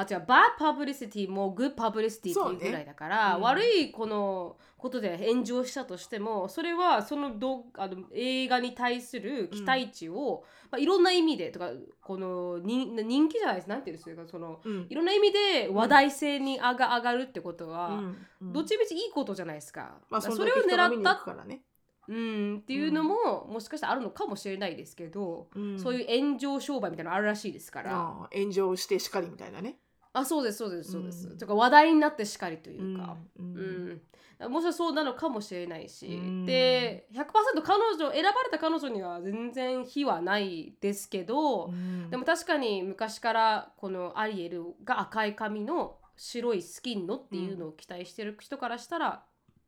[0.00, 3.42] あ違う bad publicity も good publicity っていうぐらいだから、うん。
[3.42, 13.68] 悪いこのことで炎上したとしてもそれはそのどあの映画に対する期待値を、まあ、いろんな意味でとかこの人人気じゃないです。
[13.68, 14.86] なんていうんですかそのうん。
[14.88, 18.26] いろんな意味で話題性に上が上がるってことは、うん。
[18.42, 18.52] うん。
[18.52, 19.98] どっちみちいいことじゃないですか。
[20.10, 21.62] まあ、それを狙ったからね。
[22.08, 25.78] うんっていうのも、もしかしたらあるのかもしれないですけど、うん。
[25.78, 27.94] そういう炎上商売みたいなのあるらしいですから。
[27.94, 29.76] ああ炎上してしかりみたいなね。
[30.18, 31.28] あそうですそうですそうです。
[31.28, 31.38] うん。
[31.38, 34.02] とか話題になってしかりというか、ううん。
[34.46, 34.52] ん。
[34.52, 36.46] もしかそうなのかもしれないし、うん。
[36.46, 42.10] で100%彼女選ばれた彼女には全然非はないですけど、うん。
[42.10, 49.24] でも確かに昔からこのアリエルが赤い髪の白いスキンのっていうのを期待してる人からしたら、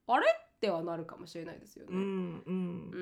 [0.07, 1.93] あれってはなるかもしれないですよね。
[1.93, 2.91] うんうん。
[2.93, 2.97] う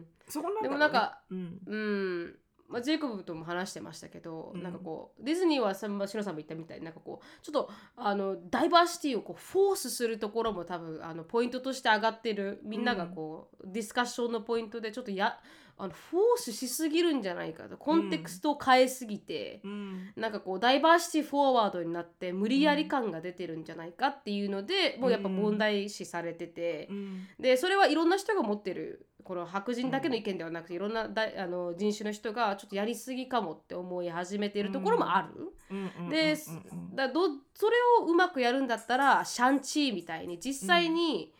[0.00, 0.06] ん。
[0.28, 1.60] そこなんでもなんか、うん。
[1.66, 4.62] うんまあ、ジェイコブとも話してましたけど、うん。
[4.62, 15.38] なんかこうディズニーはさまあシロさんも言ったみたいになんかこうちょっとあのダイバーシティをこうフォースするところも多分あのポイントとして上がってるみんながこう、ディスカッションのポイントでちょっとや
[15.78, 17.76] あのフォースしすぎるんじゃないかと。
[17.76, 20.12] コンテクストを変えすぎて、うん。
[20.16, 26.88] なんかこうダイバーシティフォワードになって無理やり感が出てるんじゃないかっていうので、もうやっぱ問題視されてて。
[26.90, 27.26] うん。
[27.38, 35.52] でそれはいろんな人が持ってるこの白人だけの意見ではなくて、いろんなだあの人種の人がちょっとやりすぎかもって思い始めているところもある。
[35.70, 41.32] うんで、うんうんだどそれをうまくやるんだったらシャンチーみたいに実際に、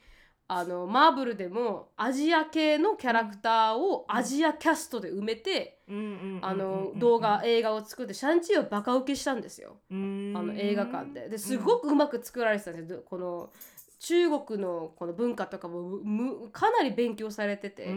[0.48, 9.76] あのマーブルでもアジア系のキャラクターをアジアキャストで埋めて、うんあの動画映画を作ってシャンチーをバカ受けしたんですよ。
[9.90, 10.32] うん。
[10.37, 11.28] あの映画館で。
[11.28, 13.02] ですごくうまく作られてたんですよ。
[13.09, 13.50] この
[14.06, 17.88] 中国のこの文化とかもむかなり勉強されてて、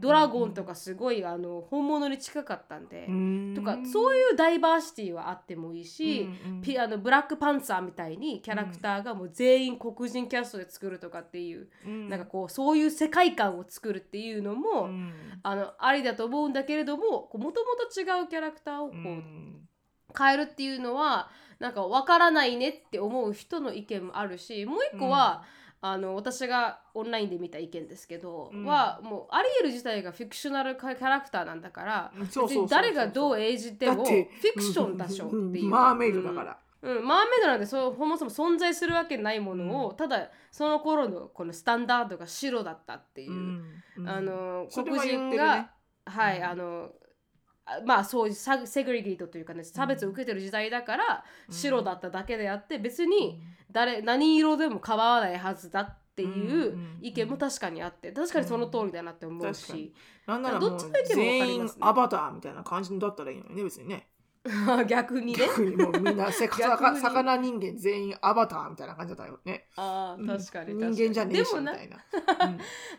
[0.00, 3.06] ドラゴンとかすごいあの本物に近かったんで、
[3.54, 6.30] とかそういうダイバーシティはあってもいいし、
[6.62, 11.68] ピあのブラックパンツァーみたいにキャラクターがもう全員黒人キャストで作るとかっていう、
[12.08, 14.88] なんかこうそういう世界観を作るっていうのも、
[15.42, 18.96] あのありだと思うんだけれどももともと違うキャラクターをこう、
[20.16, 25.44] 変えるっていうのはなんか分からないねって思う人の意見もあるしもう一個は、
[25.82, 28.64] あの私がオンラインで見た意見ですけど、うん。
[28.64, 32.12] はもうアリエル自体がフィクショナルキャラクターなんだから
[32.68, 35.70] 誰がどう演じてもフィクションだしょっていう。
[35.70, 36.58] マーメイドだから。
[36.82, 39.96] うん、マーメイドなんてそうそもそも存在するわけないものを、うん。
[39.96, 43.32] ただその頃のこのスタンダードが白だったっていう、
[43.96, 44.08] うん。
[44.08, 45.70] あの黒人が、
[46.04, 46.44] はい、うん。
[46.44, 46.99] あのあ
[47.86, 51.54] まあそういうサセグリゲートというかね差別を受けてる時代だからうん。
[51.54, 59.94] 白だっただけであって別に誰何色でも構わないはずだっていう意見も確かにあって確かにその通りだなって思うし、
[60.26, 61.78] なんならもうどっちの意見も分かり全員ますね。
[61.82, 64.08] アバターみたいな感じだったらいいのにね別にね。
[64.88, 65.38] 逆にね。
[65.46, 69.66] 逆にもうみんなせ魚魚人間全員アバターみたいな感じだったよね。
[69.76, 70.96] あー確かにうん確かに。
[70.96, 71.98] 人間じゃねえしでもなみたいな。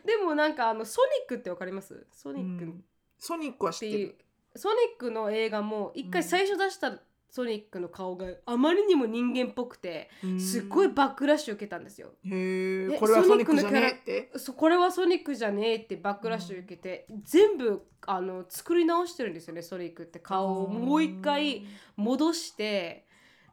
[0.05, 0.53] でもなん。
[0.55, 2.07] かあのソニックってわかります？
[2.11, 2.73] ソうニック。
[3.17, 4.17] ソニックは知ってる
[4.55, 12.09] ソニックの映画も一回最初出したソニックの顔があまりにも人間っぽくてすっごいバックラッシュ受けたんですよ。
[12.25, 14.31] えへえこれはソニックじゃねえって？
[14.35, 23.05] そこれはソニックじゃねえってバックラッシュ受けて、全部あの作り直してるんですよねソニックって顔をもう一回戻して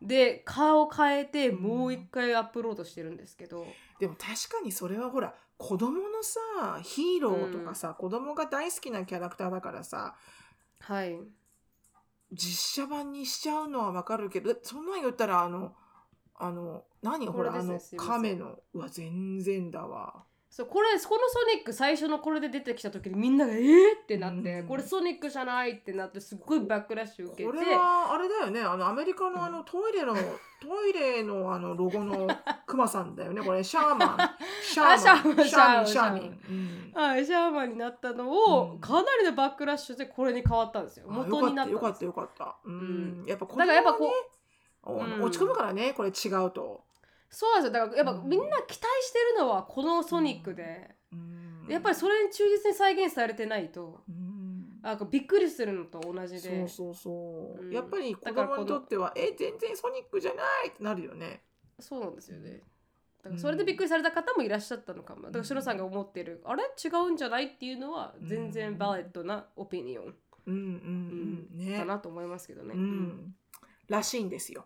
[0.03, 3.65] で顔変えてもう一回アップロードしてるんですけど、
[4.01, 10.17] でも確かにそれはほら子供のさヒーローとかさ、子供が大好きなキャラクターだからさ
[10.89, 11.19] はい。
[12.33, 15.75] 実写版にしちゃうのはわかるけどそんなん言ったらあの
[16.35, 17.27] あの何？
[17.27, 20.25] ほらあの亀のうわ全然だわ
[20.59, 21.09] そうこれこのソ
[21.55, 23.63] ニック最初のこれで出てきた時にみんなが「えー!」
[24.03, 24.67] ってなって、うん。
[24.67, 27.49] これソニックじゃないってなってすっごいバックラッシュ受けて。
[27.49, 28.61] これはあれだよね。
[28.61, 32.27] あのアメリカのあのトイレのトイレのあのロゴの
[32.67, 33.41] クマさんだよね。
[33.41, 34.19] これシャーマン。
[34.61, 34.95] シャーマン。
[34.95, 36.41] あシャーマンシャーマンシシャーミン。
[36.97, 37.01] うん。
[37.01, 38.81] はい、シャーマンになったのを、うん。
[38.81, 41.07] かなりのバックラッシュでこれに変わったんですよ。
[41.09, 41.79] あ元になったよ。
[41.79, 42.69] かったよかったよかった。
[42.69, 44.13] うん、やっぱこだからやっぱこ
[44.87, 45.23] うう、おうん。
[45.23, 46.83] 落ち込むからねこれ違うと、
[47.31, 47.87] そうなんですよ。
[47.87, 48.29] だからやっぱうん。
[48.29, 54.01] みんな期待してるのはこのソニックで、うん、やっぱりそれに忠実に再現されてないと。
[54.09, 54.79] うん。
[54.83, 56.41] あびっくりするのと同じで。
[56.41, 57.73] そうそうそう、うん。
[57.73, 61.43] やっぱり子供にとってはえ全然ソニックじゃないってなるよね。
[61.81, 62.63] そうなんですよね。
[63.23, 65.23] だからそれでびっくりされた方もいらっしゃったのかも。
[65.23, 66.63] だからシロさんが思ってるあれ？
[66.63, 67.47] 違うんじゃない？
[67.47, 70.15] っていうのは全然バレッドなオピニオン。
[70.47, 71.59] うんうんうん。
[71.59, 71.79] ね。
[71.79, 73.35] だなと思いますけどね、うん、
[73.89, 74.65] らしいんですよ。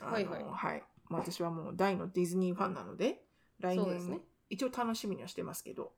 [0.00, 0.24] あのはい。
[0.26, 3.22] はいまあ、私はもう大のディズニーファンなので
[3.60, 4.20] 来年、そうですね。
[4.50, 5.92] 一応楽しみにはしてますけど、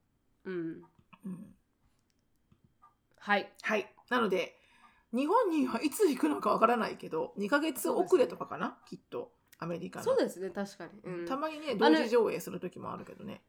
[0.44, 0.82] うん。
[1.24, 1.54] うん。
[3.18, 3.52] はい。
[3.62, 3.92] はい。
[4.10, 4.56] なので
[5.12, 9.32] 日本にはいつ行くのかわからないけど2ヶ月遅れとかかな、きっと。
[9.58, 10.04] アメリカの。
[10.04, 13.40] そうですね確かに、うん、たまにね同時上映する時もあるけどね。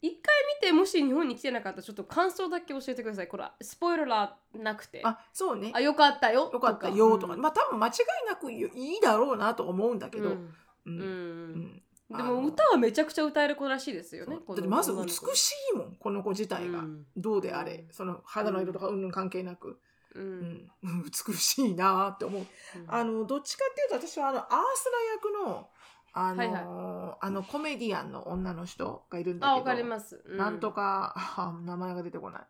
[0.00, 3.28] 一回見てもし日本に来てなかったらちょっと感想だけ教えてください。
[3.28, 5.00] これスポイラーなくて。
[5.04, 5.70] あそうね。
[5.74, 6.50] あよかったよ。
[6.52, 6.88] よかった。
[6.88, 7.40] よとか、うん。
[7.40, 7.92] まあ多分間違い
[8.28, 10.54] なくいいだろうなと思うんだけど、うん
[10.86, 11.82] うん。
[12.10, 17.06] でも歌はめちゃくちゃ歌える子らしいですよねだってまず美しいもんこの子自体が、うん。
[17.16, 17.92] どうであれ、うん。
[17.92, 19.02] その肌の色とかうん。
[19.02, 19.80] ぬん関係なく、
[20.14, 20.42] ううん。
[20.50, 20.70] ん、
[21.28, 22.46] 美しいなって思う、
[22.86, 25.70] あのどっちかっていうと私はあのアースラ役の
[26.14, 32.42] あの,、はいあのコメディアンの女の人がいるんだけどあわかります、うなんとかあ名前が出てこない。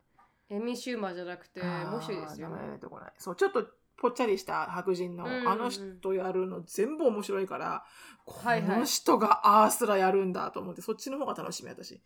[0.51, 3.13] エミシューマーじゃなくてもう一人ですよ名前がね出てこない。
[3.19, 3.67] そうちょっと
[4.03, 5.49] ぽっちゃりした白人の、うんうんうん。
[5.49, 7.85] あの人やるの全部面白いから、
[8.27, 8.69] はいはい。
[8.69, 12.01] この人がアースラやるんだと思ってそっちの方が楽しみ私、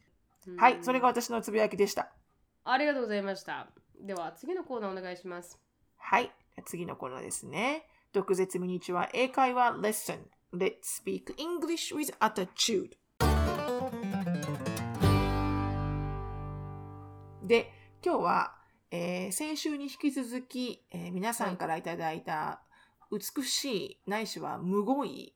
[0.47, 0.57] うん。
[0.57, 2.13] はいそれが私のつぶやきでした。
[2.65, 3.69] ありがとうございました。
[4.01, 5.59] では次のコーナーお願いします。
[5.97, 6.31] はい。
[6.67, 7.87] 次のコーナーですね。
[8.13, 10.19] 毒舌ミニチュア英会話 Lesson
[10.53, 12.97] Let's speak English with attitude.
[17.43, 17.71] で、
[18.03, 18.56] 今日は、
[18.91, 22.61] えー先週に引き続き、えー皆さんからいただいた
[23.11, 25.35] 美しいないしはむごい、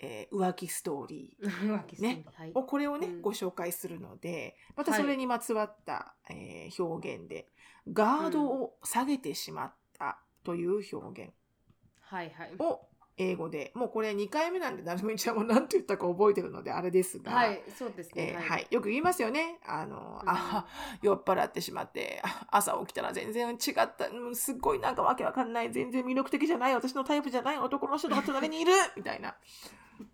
[0.00, 2.02] えー浮気ストーリー。
[2.02, 2.24] ね。
[2.34, 2.52] はい。
[2.54, 3.22] をこれをね、うん。
[3.22, 7.48] ご紹介するのでまたはいそれにまつわった、えー表現で
[7.92, 11.32] ガードを下げてしまったという表現
[12.00, 12.54] はいはい。
[12.58, 12.80] を
[13.18, 13.72] 英語で。
[13.74, 18.66] もうこれ2回目なんでなるみちゃんも何て言ったか覚えてるのであれですが、はいそうですえねーはい。
[18.70, 19.58] よく言いますよね。
[19.66, 20.28] あの、うん。
[20.28, 20.66] あ
[21.02, 24.08] 酔っ払ってしまってあ 朝起きたら全然違った。
[24.08, 25.72] うんすっごいなんかわけわかんない。
[25.72, 26.74] 全然魅力的じゃない。
[26.74, 27.58] 私のタイプじゃない。
[27.58, 28.72] 男の人が隣にいる。
[28.96, 29.34] みたいな。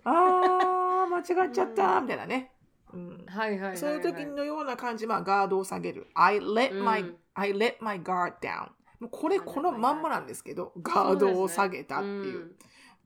[0.05, 2.01] あー間違っちゃった。
[2.01, 2.53] みたいなね、
[2.93, 6.07] うん、はいはいそういう時のような感じ、まあ、ガードを下げる。
[6.15, 6.85] I let うん。
[6.85, 8.69] my,、I let my guard down.
[9.01, 12.55] もうこれ、このまんまなんですけど、ガードを下げたっていう。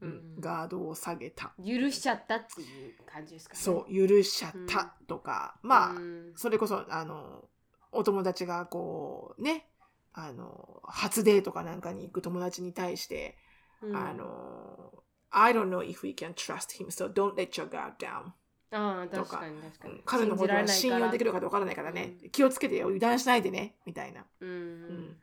[0.00, 0.08] うん。
[0.08, 1.54] うんうんガードを下げた。
[1.58, 3.60] 許しちゃったっていう感じですかね。
[3.60, 6.32] そう、許しちゃったとか、まあ、うん。
[6.36, 7.48] それこそ、あの、
[7.90, 9.66] お友達がこう、ね、
[10.12, 13.38] あの、初デートかなんかに行く友達に対して、
[13.80, 13.96] うん。
[13.96, 14.92] あの、
[15.30, 18.32] I don't know if we can trust him, so don't let your guard down.
[18.72, 19.38] ああとか。
[19.38, 20.02] 確かに確かに。
[20.04, 21.92] 彼のことは信用できるかどうかわからないから。
[21.92, 24.26] ね、気をつけてよ、油断しないでね、みたいな。
[24.40, 24.48] うん。
[24.50, 25.16] うん。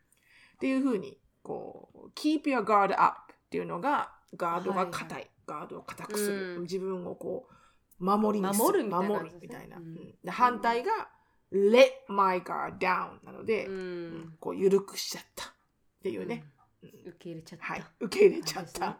[0.54, 6.62] っていうふうにこう keep your guard up っていうのがガードが硬い、ガードを硬くする、うん。
[6.62, 7.48] 自分をこ
[8.00, 9.30] う守りにす守るみたいなね。
[9.30, 9.84] るみたいな、うん。
[9.84, 10.14] うん。
[10.24, 10.90] で反対が
[11.52, 15.52] let my guard down なので、ううんんこう緩くしちゃったっ
[16.02, 16.44] ていうね、
[16.82, 16.88] うん。
[17.10, 17.64] 受け入れちゃった。
[17.64, 17.84] はい。
[18.00, 18.98] 受け入れちゃった、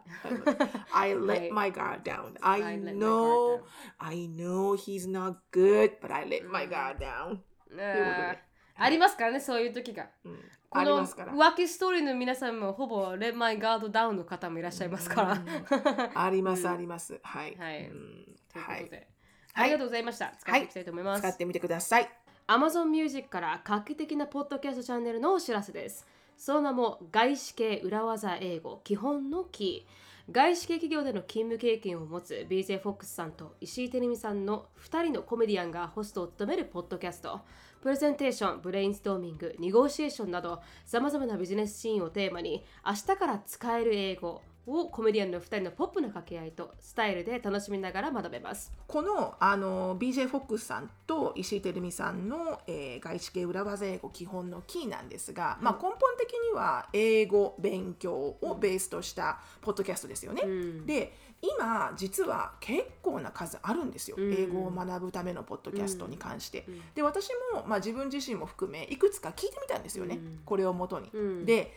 [0.93, 2.33] I は let い my guard down.
[2.39, 3.61] はい I know
[3.97, 6.71] I know he's not good but I let my うん。
[6.71, 10.39] guard down、down いうことでありますからねそういう時がうん
[10.75, 16.11] この浮気ストーリーの皆さんもほぼレマイガードダウンの方もいらっしゃいますから。
[16.13, 17.17] あります、うんあります。
[17.23, 17.55] はい。
[17.55, 18.79] はいうんというはい。
[18.79, 19.07] ことで、
[19.53, 20.33] ありがとうございました。
[20.37, 21.21] 使っていきたいと思います。
[21.21, 22.09] 使ってみてください。
[22.47, 26.05] Amazon Music から画期的なポッドキャストチャンネルのお知らせです。
[26.35, 30.05] その名も外資系裏技英語基本のキー。
[30.31, 37.41] 外資系企業での勤務経験を持つ BJ フォックスさんと石井てるみさんの2人のコメディアンがホストを務めるポッドキャスト
[37.85, 48.73] プレゼンテーション、ブレインストーミング、ネゴシエーションなどさまざまなビジネスシーンをテーマに明日から使える英語をコメディアンの2人のポップな掛け合いとスタイルで楽しみながら学べます。
[48.87, 60.41] このあの BJ フォックスさんと石井てるみさんの、えー外資系裏技英語基本のキーなんですが、まあ、根本的には英語勉強をベースとしたポッドキャストですよね。
[60.43, 61.13] うんで
[61.57, 64.33] 今実は結構な数あるんですよ、うん。
[64.33, 66.65] 英語を学ぶためのポッドキャストに関して。
[66.67, 66.81] うん。
[66.95, 70.39] で私も、まあ、自分自身も含めいくつか聞いてみたんですよね、うん。
[70.45, 71.09] これをもとに。
[71.13, 71.45] うん。
[71.45, 71.73] で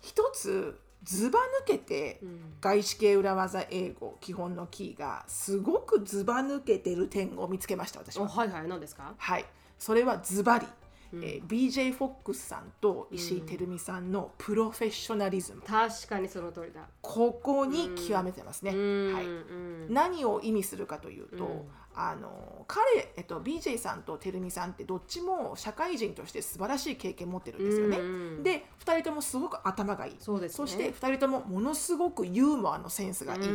[0.00, 2.40] 一つずば抜けてうん。
[2.60, 8.24] 外資系裏技英語基本のキーがすごくずば抜けてる点を見つけました私は。
[8.24, 8.68] おはいはい。
[8.68, 9.44] 何ですか、はい、
[9.78, 10.66] それはズバリ、
[11.12, 11.24] うん。
[11.24, 16.82] えー BJ フォックスさんと石井てるみさんのプロフェッショナリズム、確かにその通りだ。
[17.00, 18.72] ここに極めてますね。
[18.72, 19.14] うん。
[19.14, 19.26] はい。
[19.26, 21.62] うん何を意味するかというと、うん。
[21.94, 27.98] あの彼、えっと、BJ さんとてるみさんってどっちも社会人として素晴らしい経験持ってるんですよね。
[27.98, 28.08] うんう
[28.40, 30.16] んで2人ともすごく頭がいい。
[30.20, 30.56] そうですね。
[30.56, 33.40] そして2人ともものすごくユーモアのセンスがいい。
[33.40, 33.54] うん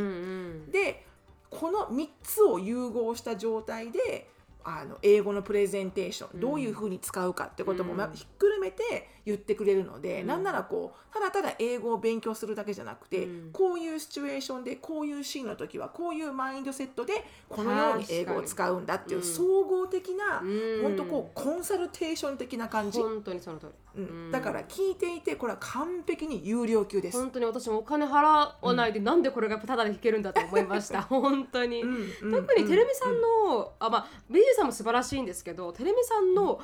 [0.68, 0.70] ん。
[0.70, 1.04] で
[1.50, 4.28] この3つを融合した状態で
[4.64, 7.98] あの英語のプレゼンテーション、うんどういうふうに使うかってことも、うん。
[7.98, 10.26] まひっくるめて言ってくれるので、うん。
[10.26, 13.52] なんならこうただただ英語を勉強するだけじゃなくて、うん。
[13.52, 19.24] こういうシチュエーションでこういうシーンの時はこういうマインドセットでこのように英語を使うんだっていううん。
[19.24, 20.82] 総合的な、うん。
[20.82, 24.02] 本当こうコンサルテーション的な感じ、本当にその通り。
[24.02, 24.24] うん。
[24.26, 24.30] うん。
[24.30, 27.18] だから聞いていてこれは完璧に有料級です。
[27.18, 31.02] 本当に私もお金払わないで、なんでこれがタダで弾けるんだと思いました。
[31.08, 31.82] 本当に。
[31.82, 36.60] 特にてるみさんの、あまあ BJ さんも素晴らしいんですけどてるみさんの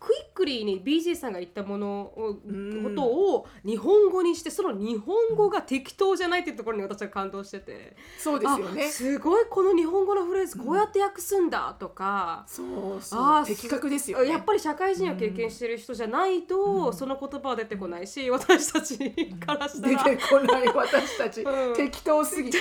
[0.00, 2.82] クイックリーに BJ さんが言ったものを、ん。
[2.82, 8.86] ことを日本語にしてその日本語が適当じゃないっていうところに私は感動してて、そうですよね。
[8.86, 8.88] あ。
[8.88, 13.20] すごいこの日本語のフレーズこうやって訳すんだとか、そうそう。
[13.20, 14.30] あー的確ですよね。
[14.30, 16.92] やっぱり社会人を経験してる人じゃないと、うん。
[16.94, 18.96] その言葉は出てこないし私たち
[19.36, 21.74] からしたら、出てこない私たち、 うん。
[21.74, 22.58] 適当すぎて。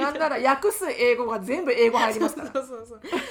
[0.00, 2.52] なんなら訳す英語が全部英語入りますから。
[2.52, 3.00] そうそうそう。
[3.02, 3.22] そうい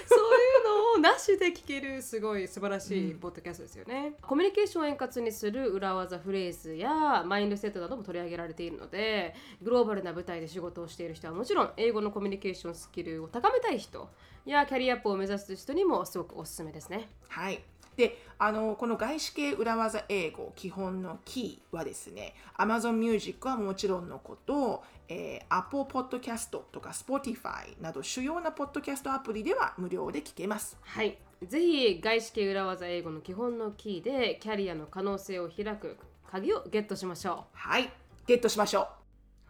[0.61, 0.61] う
[0.91, 3.19] のをなしで聞けるすごい素晴らしいうん。
[3.19, 14.10] ポッドキャストですよね、コミュニケーションを円滑にする裏技フレーズやマインドセットなども取り上げられているのでグローバルな舞台で仕事をしている人はもちろん英語のコミュニケーションスキルを高めたい人
[14.45, 17.08] やキャリアアップを目指す人にもすごくおすすめですね。
[17.30, 17.63] はい。
[17.95, 30.78] であのこの外資系裏技英語基本のキーはですね Amazon Music はもちろんのこと、えー Apple Podcast とか Spotify など主要なポッドキャストアプリでは無料で聞けます。
[30.82, 31.17] はい。
[31.45, 35.97] ぜひ外資系裏技英語の基本のキーでキャリアの可能性を開く
[36.30, 37.36] 鍵をゲットしましょう。
[37.52, 37.91] はい。
[38.26, 38.88] ゲットしましょ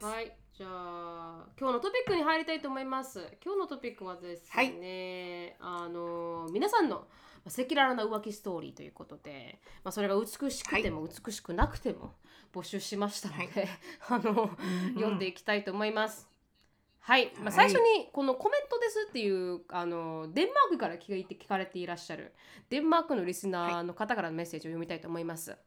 [0.02, 3.20] はい、じゃあ今日のトピックに入りたいと思います。
[3.44, 7.06] 今日のトピックはですね、あの皆さんの
[7.46, 12.14] 赤裸々な浮気ストーリーということで、まあ、それが美しくても美しくなくても
[12.54, 13.68] 募集しましたので、
[14.10, 16.30] あのう読んでいきたいと思います。
[17.00, 17.54] はい、まあ、はい。
[17.54, 22.34] 最初にこのコメントですっていうあのデンマークから聞いて聞かれていらっしゃる
[22.70, 25.58] デンマークのリスナーの方からのメッセージを読みたいと思います。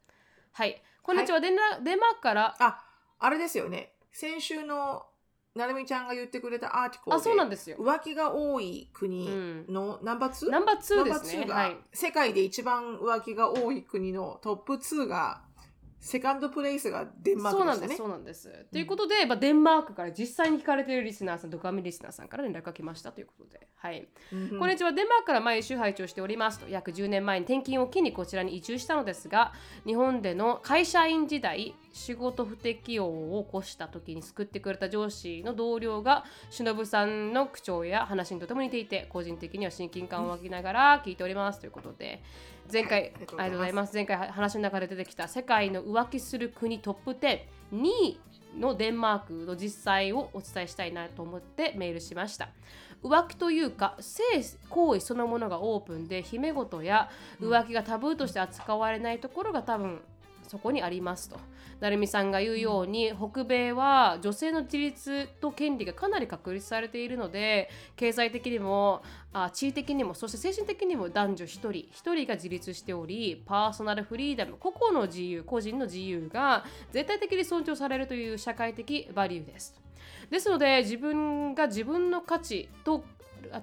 [0.53, 2.85] はい、こんにちは、デンラデンマークからあ
[3.19, 3.95] あれですよね。
[4.13, 5.07] 先週の
[5.55, 7.77] なるみちゃんが言ってくれたアーティコルあそうなんですよ。
[7.79, 10.51] 浮気が多い国うんのナンバー 2?
[10.51, 10.97] ナンバー2ですね。
[10.97, 11.77] ナンバー2がはい。
[11.93, 15.43] 世界で一番浮気が多い国のトップ2が
[16.05, 17.97] セカンドプレイスがデンマークでしたね。
[17.97, 18.67] そうなんです。
[18.71, 23.67] ということで、まあ、デンマークから実際に聞かれているリスナーさん、ドカミリスナーさんから連絡が来ましたということで。
[23.77, 24.07] はい。
[24.31, 26.69] うんこんにちは、デンマークから毎週拝聴しておりますと。
[26.69, 29.55] 約10年前に転勤を機にこちらに移住したのですが、
[29.87, 33.07] 日本での会社員時代、仕事不適応
[33.39, 42.23] を起こした時に救ってくれた上司の同僚が、忍さんの口調や話にとても似ていて、個人的には親近感を湧きながら聞いておりますということで、
[42.73, 43.95] 前回、はいありがとうございますありがとうございます。
[43.95, 47.41] 前回話の中で出てきた世界の浮気する国トップ10、
[47.73, 48.19] 2位
[48.59, 52.49] のデンマークの実際をお伝えしたいなと思ってメールしました。
[53.05, 54.23] 浮気というか性
[54.71, 60.01] 行為そのものがオープンで姫事や浮気がタブーとして扱われないところが多分
[60.55, 61.37] そこにありますと。
[61.81, 69.03] 成美さんが言うように北米は女性の自立と権利がかなり確立されているので経済的にも
[69.33, 79.75] あ地位的にもそして精神的にも男女一人一人が自立しておりパーソナルフリーダム個々の自由個人の自由が絶対的に尊重されるという社会的バリューです。
[80.31, 83.05] ですので自分が自分の価値と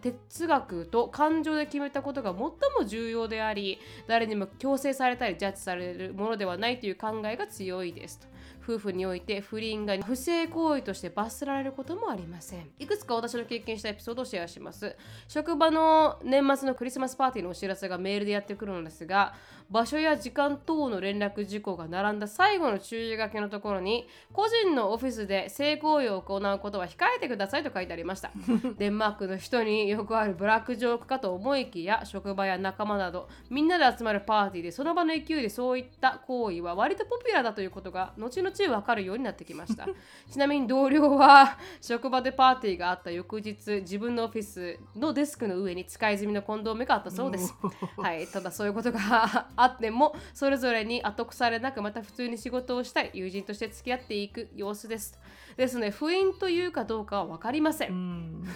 [0.01, 2.53] 哲学と感情で決めたことが最も
[2.85, 8.31] 重要であり誰にも強制されたりジャッジされるものではないという考えが強いですと。
[8.63, 12.69] 夫婦において不倫が不正行為として罰せられることもありません。
[12.77, 14.95] いくつか私の経験したエピソードをシェアします。
[15.27, 19.33] 職場の年末のクリスマスパーティーのお知らせがメールでやってくるのですが
[19.71, 28.31] 場所や時間等の連絡事項が並んだ最後の注意書きのところに個人のオフィスで性行為を行うことは控えてくださいと書いてありました。
[28.77, 39.87] デンマークの人によくあるブラックジョークかと思いきや職場や仲間などみんなで集まるパーティーでその場の勢いでそういった行為は割とポピュラーだということが後々分かるようになってきました。
[40.29, 47.55] ちなみに同僚は職場でパーティーがあった翌日自分のオフィスのデスクの上に使い済みのコンドームがあったそうです。
[47.97, 55.19] はい、ただそういうことがあってもそれぞれに後腐れなくまた普通に仕事をしたい友人として付き合っていく様子です。
[55.57, 58.47] ですね不倫というかどうかは分かりません、うん。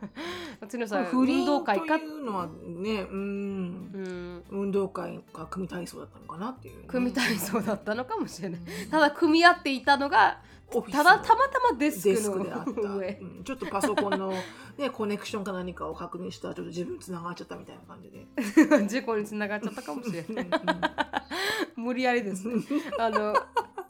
[0.68, 3.90] つさん運動会かというのはね、うん。
[3.92, 4.44] うん。
[4.50, 8.60] 運動会か組体操だったのかなっていうね、組体操だったのかもしれない。
[8.90, 10.40] ただ組み合っていたのが
[10.90, 13.18] ただたまたまデスデクであった、上。
[13.20, 13.44] うん。
[13.44, 14.32] ちょっとパソコンの、
[14.78, 18.26] ね、 コネクションか何かを確認したらちょっと自分つながっちゃったみたいな感じで、
[18.86, 20.44] 事故につながっちゃったかもしれない。
[20.44, 20.50] うん
[21.76, 22.62] 無理やりですね。
[22.98, 23.34] あの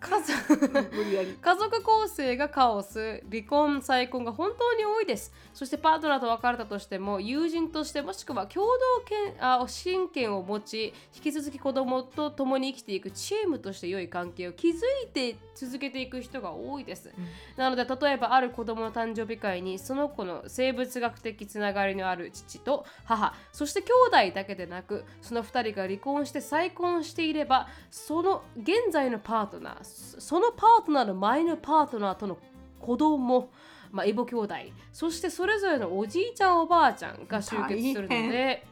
[0.01, 0.50] 家族
[0.93, 1.37] 無理やり。
[1.41, 5.33] 家族構成がカオス離婚再婚が本当に多いです。
[5.55, 14.69] そしてパートナーと別れたとしても友人としてもしくは共同権あ親権を持ち引き続き子供と共に生きていくチームとして良い関係を築
[15.05, 17.11] いて続けていく人が多いです、
[17.57, 32.39] なので例えばある子供の誕生日会にその子の生物学的つながりのある父と母そして兄弟だけでなくその2人が離婚して再婚していればその現在のパートナーそそのパートナーの前のパートナーとの
[32.81, 33.51] 子供
[33.93, 34.55] まあ、異母兄弟。
[34.93, 38.65] そしてそれぞれのおじいちゃんおばあちゃんが集結するので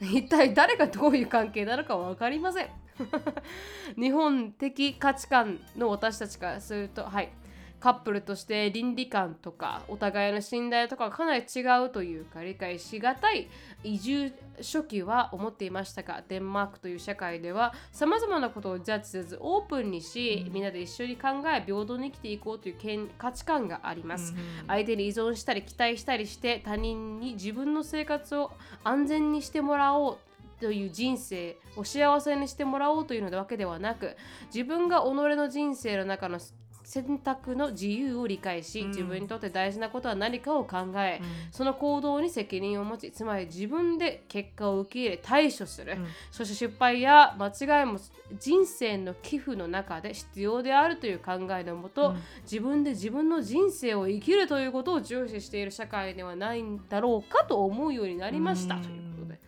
[0.00, 2.68] 一体誰がどういう関係なのか分かりません。
[4.00, 7.30] 日本的価値観の私たちからするとはい
[7.82, 13.48] カップルとして倫理観とかお互いの信頼とかがかなり違うというか理解しがたい
[13.82, 24.32] 移住初期は思っていましたがデンマークという社会ではさまざまなことをジャッジせずオープンにし、みんなで一緒に考え平等に生きていこうという見価値観があります、
[24.68, 28.52] 相手に依存したり期待したりして他人に自分の生活を
[28.84, 30.18] 安全にしてもらおう
[30.60, 34.16] という人生を幸せにしてもらおうというのわけではなく
[34.54, 36.38] 自分が己の人生の中の
[36.92, 38.88] 選択の自由を理解し、うん。
[38.88, 46.06] 自分にとって大事なことは何かを考え、その行動に責任を持ちつまり自分で結果を受け入れ対処する、うん。
[46.30, 47.98] そして失敗や間違いも
[48.38, 52.16] 人生の寄付の中で必要であるという考えのもと、うん。
[52.42, 58.82] 自分で自分の人生を生きるということを重視している社会ではないんだろうかと思うようになりました、うん。
[58.82, 59.40] ということで。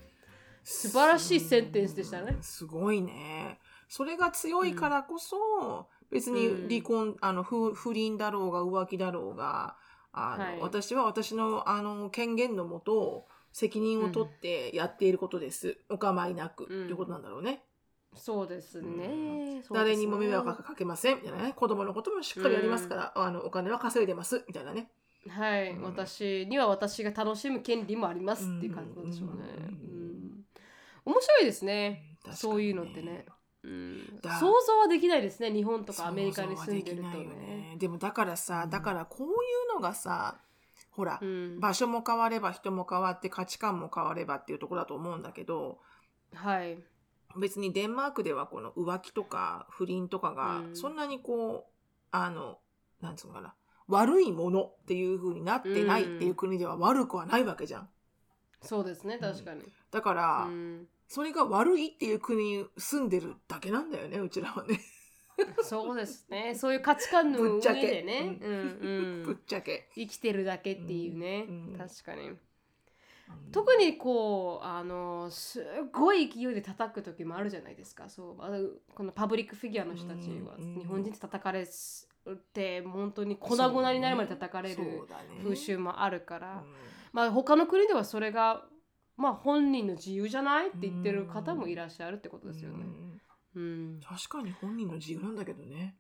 [0.62, 2.38] 素晴らしいセンテンスでしたね。
[2.40, 3.58] すごいね。
[3.86, 9.76] それが強いからこそ、別に離婚、あの不不倫だろうが浮気だろうが
[10.12, 10.60] あの、はい。
[10.60, 16.66] 私は私のあの権限のもと責任を取ってやっていることです、お構いなく、ん。
[16.66, 17.62] ということなんだろうね。
[18.16, 19.62] そうですね。
[19.72, 21.16] 誰にも迷惑はかけません。
[21.16, 21.52] みたいなね。
[21.54, 24.44] 子供のこともしっかりやりますから、あのお金は稼いでます。
[24.46, 24.90] みたいなね。
[25.28, 25.82] はい、うん。
[25.82, 29.54] 私には私が楽しむ権利もありますっていう感じでしょうね。
[29.58, 29.64] うん。
[29.64, 30.44] うん。
[31.06, 32.16] 面白いですね。
[32.32, 33.26] そういうのってね。
[33.64, 35.50] うん、だ想像はできないですね。
[35.50, 37.24] 日本とかアメリカに住んでるとね。
[37.24, 39.30] ねでもだからさ、うんだからこうい
[39.70, 40.38] うのがさ
[40.90, 45.78] ほら、うん、場所も変われば人も変わって価値観も変わればっていうところだと思うんだけど
[46.34, 46.78] はい。
[47.40, 51.72] 別にデンマークではこの浮気とか不倫とかがうんそんなにこう、
[52.10, 52.58] あの
[53.00, 53.54] なんつうのかな
[53.88, 57.88] 悪いものっていう風になってないっていう国では悪くはないわけじゃん。
[58.62, 59.62] そうですね、確かに。
[59.90, 64.80] だから、うん、それが悪いっていう国に住んでるだけなんだよねうちらはね。
[65.62, 66.54] そうですね。
[66.54, 67.80] そういう価値観の上ぶっちゃけ。
[67.86, 69.88] でね、うんうぶっん、ちゃけ。
[69.94, 71.78] 生きてるだけっていうね、うんうん。
[71.78, 72.30] 確かに。
[73.52, 78.08] 特にこうあのすごい勢いで叩く時もあるじゃないですか。
[78.08, 81.66] そうあのこのパブリックフィギュアの人たちは、うん日本人って叩かれ
[82.52, 85.08] て本当に粉々になるまで叩かれる
[85.42, 86.74] 風習もあるから、うん。
[87.12, 88.66] まあ他の国ではそれが
[89.16, 92.84] まあ本人の自由じゃないって言ってる方もいらっしゃるってことですよね。
[92.84, 93.20] うん
[93.56, 95.96] うん確かに本人の自由なんだけどね。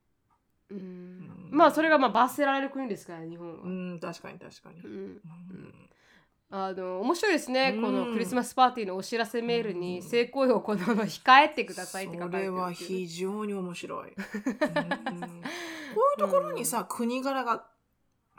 [0.70, 3.62] うんんまあそれがまあ罰せられる国ですから日本は。
[3.62, 4.80] うん、確かに確かに。
[4.80, 5.20] うんうん
[6.50, 14.12] あの面白いですね、うんこのクリスマスパーティーのお知らせメールに性行為を行うのを控えてくださいって書かれてるそれは非常に面白い。
[14.14, 15.42] うん
[15.94, 17.66] こういうところにさ、国柄が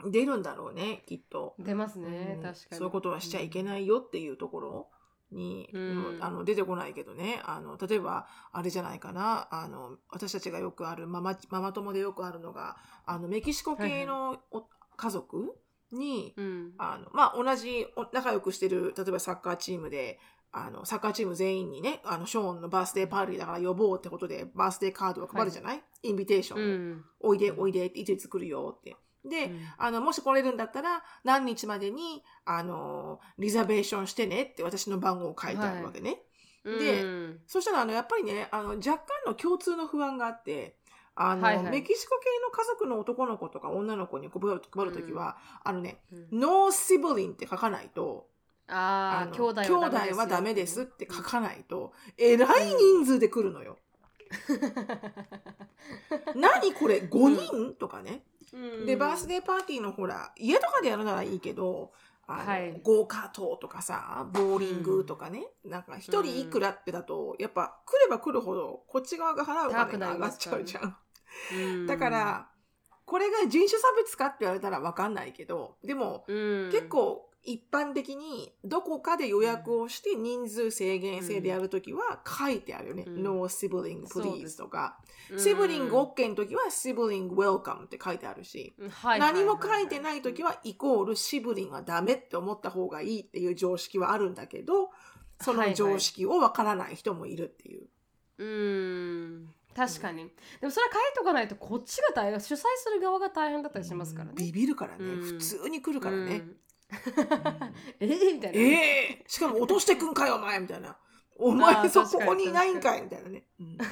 [0.04, 1.54] 出るんだろうね、きっと。
[1.58, 2.42] 出ますね、うん。
[2.42, 2.76] 確かに。
[2.76, 4.88] そういうことはしちゃいけないよっていうところ
[5.30, 6.18] に、うん。
[6.20, 7.40] あの出てこないけどね。
[7.44, 9.48] あの例えばあれじゃないかな。
[9.50, 12.76] あの私たちがよくあるママママ友でよくあるのが
[13.06, 14.66] あのメキシコ系のお
[14.96, 15.56] 家族
[15.92, 16.74] に、うん。
[16.78, 20.18] あのまあ、同じお仲良くしてる例えばサッカーチームで
[20.52, 28.96] あのサッカーチーム全員にねあのショーンのバースデーパーティーだから呼ぼうってことでバースデーカードを配るじゃない、インビテーションおいでおいでっていついつ来るよって。
[29.28, 29.60] で、うん。
[29.78, 36.22] あの、もし来れるんだったら、何日までに、あの、リザベーションしてねって私の番号を書いてあるわけね。
[36.64, 37.40] でうん。
[37.46, 40.76] そしたら、あの、やっぱりね、あの、若干の共通の不安があって、
[41.14, 41.64] あの、はいはい。
[41.70, 44.60] メキシコ系の家族の男の子とか女の子に配る
[44.92, 46.40] ときは、あのね、うん。
[46.40, 48.28] ノーシブリンって書かないと、
[48.68, 50.16] ああの兄弟はダメですよ。
[50.16, 53.78] はダメですって書かないと、えらい人数で来るのよ。
[56.34, 58.24] 何これ ?5 人、とかね。
[58.52, 58.86] うん。
[58.86, 61.92] で、バースデーパーティーのほら、家とかでやるならいいけど、
[62.26, 62.80] はい。
[62.82, 70.96] ゴーカートとかさ、ボーリングとかね、なんか一人いくらってだと、やっぱ来れば来るほど、こっち側が払うお金が上がっちゃうじゃん。
[71.54, 71.86] うん。
[71.86, 72.48] だから、
[73.04, 76.70] これが人種差別かって言われたらわかんないけど、でも、うん。
[76.72, 83.04] 結構一般的にどこかで予約をして人数制限制でやるときは書いてあるよね。
[83.06, 83.22] うん。
[83.22, 84.56] No sibling please す。
[84.58, 84.98] とか、
[85.30, 85.40] うん。
[85.40, 94.90] シブリング OK のときは sibling welcome って書いてあるし、はい何も書いてないときはイコールシブリングはダメって思った方がいいっていう常識はあるんだけど、
[95.40, 97.86] その常識をわからない人もいるっていう。
[98.38, 99.48] うん。
[99.76, 100.24] 確かに。
[100.60, 104.34] でもそれは書いとかないとこっちが大変主催する側が大変だったりしますからね。
[104.36, 105.04] ビビるからね。
[105.04, 105.22] うん。
[105.22, 106.36] 普通に来るからね。
[106.36, 106.56] うん
[108.00, 108.62] えーみたいなえ
[109.20, 110.96] えしかも落としてくんかよ、お前みたいな。
[111.38, 113.44] おあ前ーそこにいないんかいみたいなね。
[113.60, 113.76] うん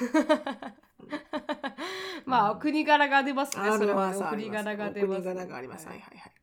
[2.25, 4.51] まあお国柄が出ますねそれはます、あお国。
[4.51, 5.87] 柄が出ますお国柄があります。
[5.87, 6.33] はいはいはい。
[6.33, 6.35] うん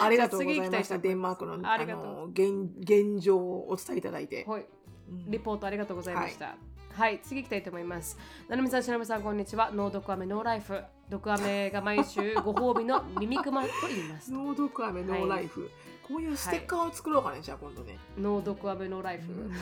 [0.00, 0.98] ありがとうございました。
[0.98, 4.44] デンマークのあの現現状をお伝えいただいて。
[4.46, 4.68] はいうん
[5.30, 6.46] リポートありがとうございました。
[6.46, 6.56] はい、
[7.22, 8.18] 次行きたいと思います。
[8.48, 9.70] ななみさん、しのぶさん、こんにちは。
[9.72, 10.80] ノードクアメノーライフ。
[11.08, 14.32] ドクアメが毎週ご褒美の耳くまと言います。
[14.32, 15.70] ノードクアメノーライフ。
[16.12, 17.96] こういうステッカーを作ろうかね、じゃあ今度ね。
[18.18, 19.32] ノードクアメノーライフ。
[19.32, 19.52] うん。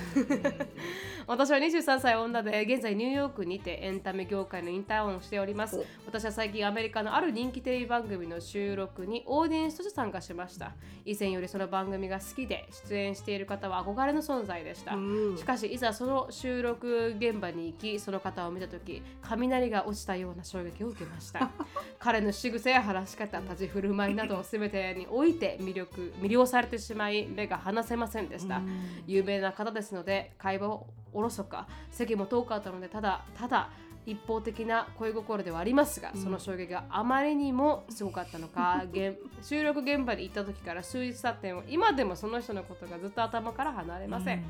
[1.29, 5.79] 私は23歳女で現在ニューヨークにてエンタメ業界のインターンをしております。
[5.79, 5.85] お。
[6.07, 10.73] 私は最近アメリカのある人気テレビ番組の収録にオーディエンスとして参加しました。
[11.05, 15.39] 以前よりその番組が好きで出演している方は憧れの存在でした、うん。
[15.39, 21.49] しかしいざその収録現場に行きその方を見た時雷が落ちたような衝撃を受けました。
[22.01, 28.69] 彼の仕草や話し方立ち振る舞いなど全てにおいて魅力魅了されてしまい目が離せませんでした、うん。
[29.07, 33.71] 有名な方ですので会話をおろそか席も遠かったのでただただ
[34.07, 36.23] 一方的な恋心ではありますが、うん。
[36.23, 44.45] その衝撃があまりにもすごかったのか 現収録現場に行った時から数日経っても今でもその人のことがずっと頭から離れません、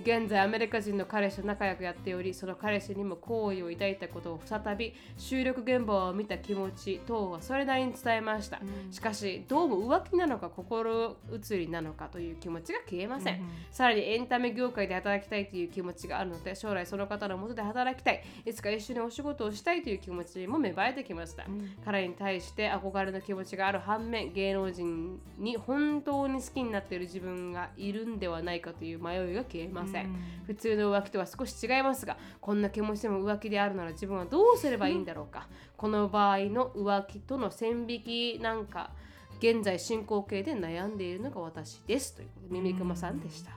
[0.00, 8.92] 現在アメリカ人の彼氏と仲良くやっておりその彼氏にも好意を抱いたことを再び収録現場を見た気持ち等はそれなりに伝えました、うん。
[8.92, 18.24] しかしどうも浮気なのか心移りなのかという気持ちが消えません、うんさらにエンタメ業界で働きたいという気持ちがあるので将来その方のもとで働きたい。
[18.44, 21.70] いつか一緒にお仕事をしたいという気持ちも芽生えてきました、うん。
[21.84, 30.14] 彼に対して憧れの気持ちがある反面芸能人に本当に好きになっている自分がいるんではないかという迷いが消えません、
[30.46, 38.02] 普通の浮気とは少し違いますがこんな気持ちでも浮気であるなら自分はどうすればいいんだろうか、この場合の浮気との線引
[38.36, 38.90] きなんか
[39.38, 43.52] 現在進行形で悩んでいるのが私ですということでミミクマさんでした、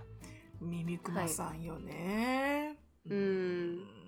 [0.61, 2.77] ミミクマさんよね。
[3.09, 3.17] うん。
[3.17, 4.01] うん。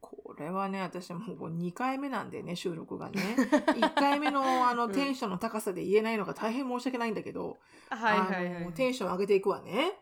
[0.00, 3.36] これはね、私もう2回目なんでね、収録がね。
[3.74, 4.92] 1回目のあのうん。
[4.92, 7.58] テンションの高さで言えないのが大変申し訳ないんだけど、
[7.90, 8.56] はいはいはい。
[8.56, 9.92] あのテンション上げていくわね。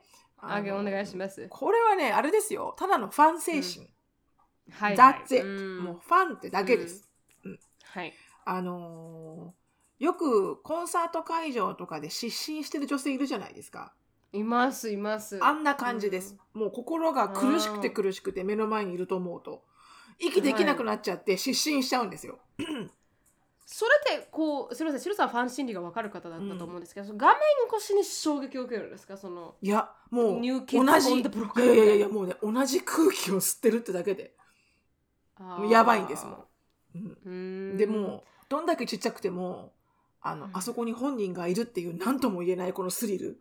[0.49, 2.75] あげお願いしまますこれはね、あれですよ。
[2.79, 3.89] ただのファン精神。
[4.71, 7.09] はい、はい、That's it、うんもうファンってだけです。
[7.85, 8.13] はい
[8.45, 9.65] あのー
[10.01, 13.95] よくコンサート会場とかで失神してる女性いるじゃないですか。
[14.33, 16.37] いますいますあんな感じです。
[16.53, 19.63] もう心が苦しくて苦しくて目の前にいると思うと、
[20.19, 22.41] 息できなくなっちゃって失神しちゃうんですよ。
[23.77, 27.35] それってこうすみませんシロさんファン心理が分かる方だったと思うんですけど、その画面
[27.77, 29.17] 越しに衝撃を受けるんですか？
[29.17, 34.37] そのいや、もう同じ、いやいやいや、もうね、同じ空気を吸ってるってだけで、
[35.69, 36.45] やばいんですもん。
[37.25, 37.75] うん。
[37.75, 37.77] ん。
[37.77, 39.73] でも、どんだけちっちゃくても、
[40.21, 40.51] あの、うん。
[40.57, 43.41] あそこに本人がいるっていう何とも言えないこのスリル。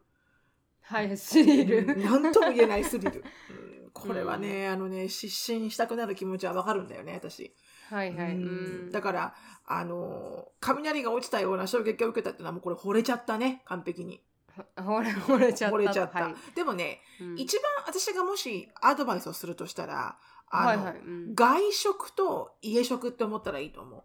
[0.82, 3.24] はいスリル、うん何とも言えないスリル。
[3.52, 3.90] うん。
[3.94, 7.54] これはね、あのね、失神したくなる気持ちはわかるんだよね、私。
[7.90, 8.40] はいはい、うう
[8.86, 8.88] ん。
[8.90, 14.22] ん、だから、あの、雷が落ちたような衝撃を受けたっていうのはもうこれ惚れちゃったね、完璧に。
[14.78, 15.78] 惚れ惚れちゃった。
[15.78, 16.36] 惚れちゃった、はい。
[16.56, 17.40] でもね、うん。
[17.40, 20.18] 一番私がもしアドバイスをするとしたら
[20.50, 20.98] あの、はいはい。
[20.98, 21.36] うん。
[21.36, 24.04] 外食と家食って思ったらいいと思う。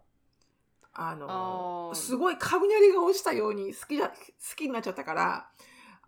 [0.93, 1.27] あの
[1.91, 1.95] あー。
[1.95, 4.15] すごい雷が落ちたように好きだ好
[4.55, 5.49] きになっちゃったから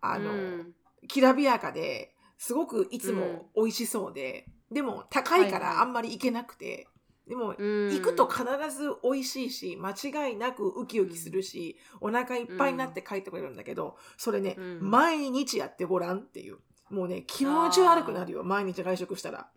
[0.01, 0.75] あの、うん。
[1.07, 6.87] きらびやかですごくいつも美味しそうで、でも高いからあんまり行けなくて、
[7.27, 7.93] でもうん。
[7.93, 8.43] 行くと必
[8.75, 14.79] ず美味しいし間違いなくウキウキするし、お腹いっぱいになって帰ってくれるんだけどそれね、うん。
[14.89, 16.57] 毎日やってごらんっていう。
[16.89, 19.47] もうね気持ち悪くなるよ毎日外食したら、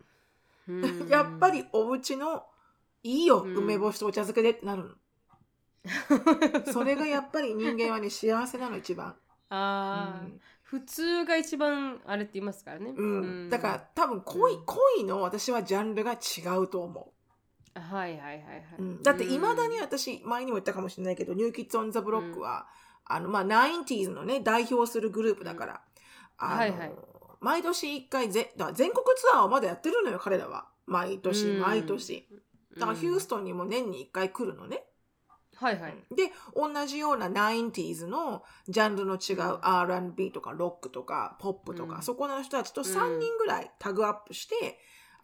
[0.67, 1.07] うん。
[1.09, 2.45] やっぱりお家の
[3.03, 3.55] いいよ、うん。
[3.57, 4.89] 梅干しとお茶漬けでってなるの。
[6.71, 9.15] それがやっぱり人間はね幸せなの一番、
[9.49, 10.25] あー。
[10.25, 10.41] うん。
[10.63, 12.93] 普通が一番あれって言いますからね。
[12.97, 13.03] う
[13.45, 14.65] ん、だから多分恋,、うん。
[14.65, 17.14] 恋の私はジャンルが違うと思ら。
[17.79, 18.41] はいはいはいはい。
[18.79, 19.03] う、うん。
[19.03, 22.67] だっていまだに私前にも言ったかもしれないけど「ニューキッズ・オン・ザ・ブロックは」
[23.05, 25.81] あのまあ 90s のね代表するグループだから、
[26.37, 26.91] あのはいはい。
[27.41, 30.67] 毎年1回ぜだ全国ツアーをまだやってるのよ彼らは。
[30.87, 31.61] 毎年うん。
[31.61, 32.27] 毎年。
[32.77, 34.83] だからヒューストトンにも年に1回来るのね、
[35.55, 35.93] はいはい。
[36.15, 42.01] で同じような 90s のジャンルの違う R&B とかロックとかポップとか、うん。
[42.01, 44.79] そこの人たちと3人ぐらいタグアップして、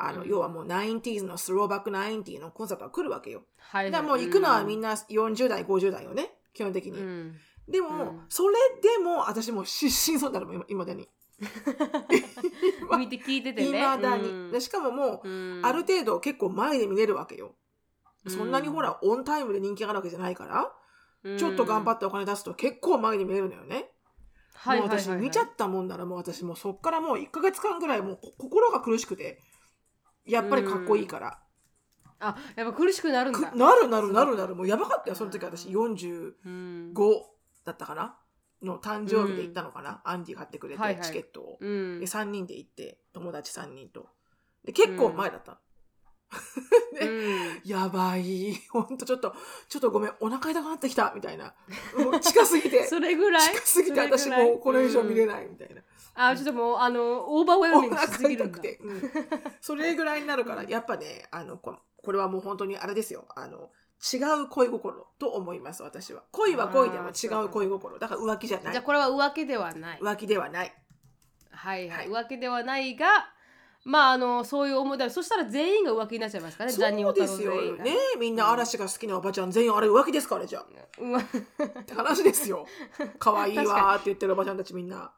[0.07, 3.43] あのうん要はもう 90s のスローバック90のコンサートが来るわけよ。
[3.57, 3.91] はいはい。
[3.91, 4.89] だからもう行くのはみんな。
[4.89, 6.99] な40代50代よね基本的に。
[6.99, 7.35] うん。
[7.67, 11.07] でも、うんそれでも私もう失神そうになるもんいまだに。
[12.99, 13.81] 見て聞いてていね。
[13.81, 17.55] まだに、うんでしかももう、うんある程度結構前で見れるわけよ。
[18.27, 20.71] そんなにほら、オンタイムで人気があるわけじゃないから、
[21.37, 23.75] ちょっと頑張っってお金出すと結構前に見れるのよね。
[24.53, 29.39] はいはいはいはいもう私見ちゃったもんならもう私もうそっからもう1ヶ月間ぐらいもうこ心が苦しくて、
[30.25, 31.39] やっぱりかっこいいから。
[32.19, 33.51] あ、やっぱ苦しくなるんくだ。
[33.55, 34.55] なるなるなるなる。
[34.55, 36.93] もうやばかったよ、その時私45うん。
[37.65, 38.17] だったかな？
[38.61, 41.57] の誕生日で行ったのかな、アンディ買ってくれて、はいはいチケットを。
[41.59, 44.09] うんで、3人で行って、友達3人と。
[44.63, 45.59] で、結構前だった
[46.31, 46.99] の。
[46.99, 47.11] でう
[47.57, 48.53] んやばい。
[48.69, 49.35] ほんとちょっと、
[49.67, 51.53] ちょっとごめん、お腹痛くなってきた、みたいな。
[51.97, 52.87] もう 近すぎて。
[52.87, 53.47] それぐらい？
[53.53, 55.81] 近すぎて私もうこれ以上見れうんないみたいな。
[56.13, 58.77] あ、ちょっともう、あの、オーバーウェルおミングしす腹ぎるて。
[58.81, 59.11] うん
[59.61, 63.27] それぐらいになるから、やっぱね、あの、ここれはもう本当にあれですよ。
[63.35, 63.69] あの、
[64.01, 66.23] 違う恋心と思います、私は。
[66.31, 67.99] 恋は恋でも違う恋心。
[67.99, 68.73] だから浮気じゃない。
[68.73, 69.99] じゃあこれは浮気ではない。
[70.01, 70.73] 浮気ではない。
[71.51, 73.31] はいはい、は浮気ではないが、
[73.83, 75.09] まああのそういう思いだ。
[75.09, 76.77] そしたら全員が浮気になっちゃいますからね。
[76.77, 77.77] ザニそうオタロですよ全員。
[77.77, 80.65] がねみんな嵐が好きなおばちゃん全員あれ浮気ですかあれじゃあ。
[80.99, 82.65] うわって話ですよ。
[83.17, 85.11] 可愛いわーって言ってるおばちゃんたちみんな。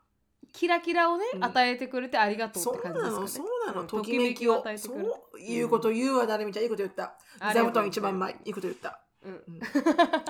[0.53, 3.49] キラキラをね、うん与えてくれてありがとうそうって感じなの、ですかね。
[3.49, 4.59] そうなの、うんときめきを。
[4.59, 6.64] 与えてそくれるういうこと言うわ、誰みちゃん。
[6.64, 7.16] いいこと言った。
[7.53, 8.34] 座布団一番前。
[8.45, 8.99] いいこと言った。
[9.26, 9.41] うんうん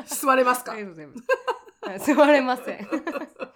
[0.05, 0.71] 座れますか？
[0.71, 1.23] ありがとうございます。
[1.81, 2.87] はい座れません。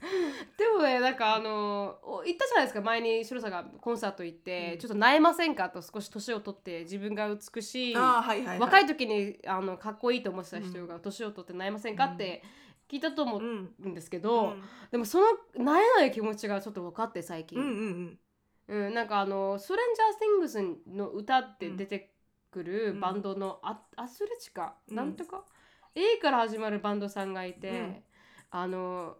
[0.56, 2.80] でもね、なんかあのお言ったじゃないですか。
[2.80, 4.78] 前に白さんがコンサート行って、うん。
[4.78, 8.58] ちょっと萎えませんかと少し年を取って自分が美しいはいはい、はい。
[8.58, 12.42] 若い時にあのかっこいいと思ってた人が年を取って悩ませんかって
[12.88, 13.40] 聞いたと思う。
[13.40, 14.62] うんんですけど、うん。
[14.90, 15.26] でもその
[15.56, 18.18] 悩えない気持ちがちょっと分かって最近、うんうん
[18.68, 18.94] うん。
[18.94, 20.62] なんかあの「ストレンジャー・シングス」
[20.94, 22.14] の歌って出て
[22.50, 23.00] くるうん。
[23.00, 24.96] バンドのア,、アスレチカ、うん。
[24.96, 25.44] なんとか
[25.94, 28.04] ？A から始まるバンドさんがいて、うん。
[28.50, 29.18] あの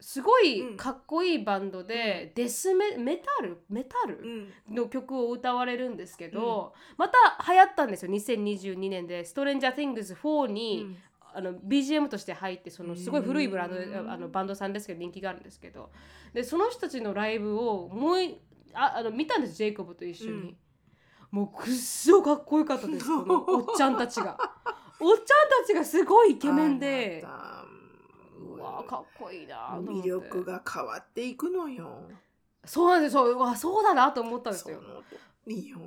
[0.00, 0.74] すごうん。
[0.74, 3.58] いかっこいいバンドで、デスメメタル？
[3.68, 4.48] メタル？
[4.70, 8.12] の曲を歌われるんですけど、また流行ったんですよ。
[8.12, 10.96] 2022年で「ストレンジャー・ティングス4に」
[11.34, 14.10] あの BGM として入ってそのすごい古いブランドうん。
[14.10, 15.90] あのバンドさんですけど人気があるんですけど。
[16.32, 18.38] でその人たちのライブをもうい
[18.74, 20.56] ああの見たんですジェイコブと一緒に、うん。
[21.30, 24.38] もうくっそかっこよかったですこのおっちゃんたちが。
[25.00, 25.24] おっちゃん
[25.62, 27.24] たちがすごいイケメンで
[28.58, 32.02] うわかっこいいな魅力が変わっていくのよ。
[32.64, 33.24] そうなんですよ。
[33.24, 34.80] うわそうだなと思ったんですよ。
[35.46, 35.78] いいよ。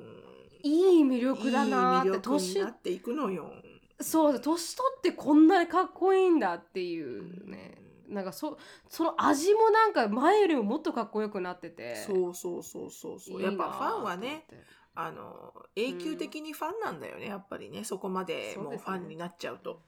[0.63, 3.51] いい魅力だなっていい魅力に年なっていくのよ。
[3.99, 8.57] そう年取ってこんなにかっこいいんだっていうね、なんかそ
[8.89, 11.95] その味もなんか前よりももっとかっこよくなってて。
[11.95, 13.41] そうそうそうそうそう。
[13.41, 14.45] やっぱファンはね、
[14.95, 17.83] あの永久的にファンなんだよね、やっぱりね。
[17.83, 19.81] そこまでもうファンになっちゃうと。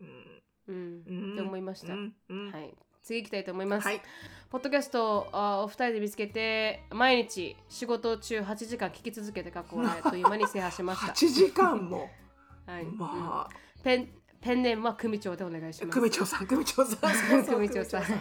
[0.00, 1.02] うんうん。
[1.06, 1.32] うん。
[1.32, 1.92] って思いました。
[1.92, 2.14] うん。
[2.28, 2.52] うん。
[2.52, 2.74] はい。
[3.02, 4.02] 次行きたいと思います、はい。
[4.50, 11.12] ポッドキャストをあお二人で見つけて毎日仕事中8時間聞き続けて過去あっという間に制覇しました。
[11.12, 12.10] 8時間も。
[12.66, 14.08] はい、まあ、ペン
[14.40, 15.98] ペンネームは組長でお願いします。
[15.98, 17.44] 組長さん組長さん。
[17.44, 18.02] 組長 さん。
[18.02, 18.12] はい。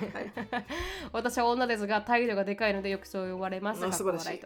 [1.11, 3.85] 私は女ですが態度がでかいのでよくそう言われます。
[3.85, 4.41] あ素晴らしい。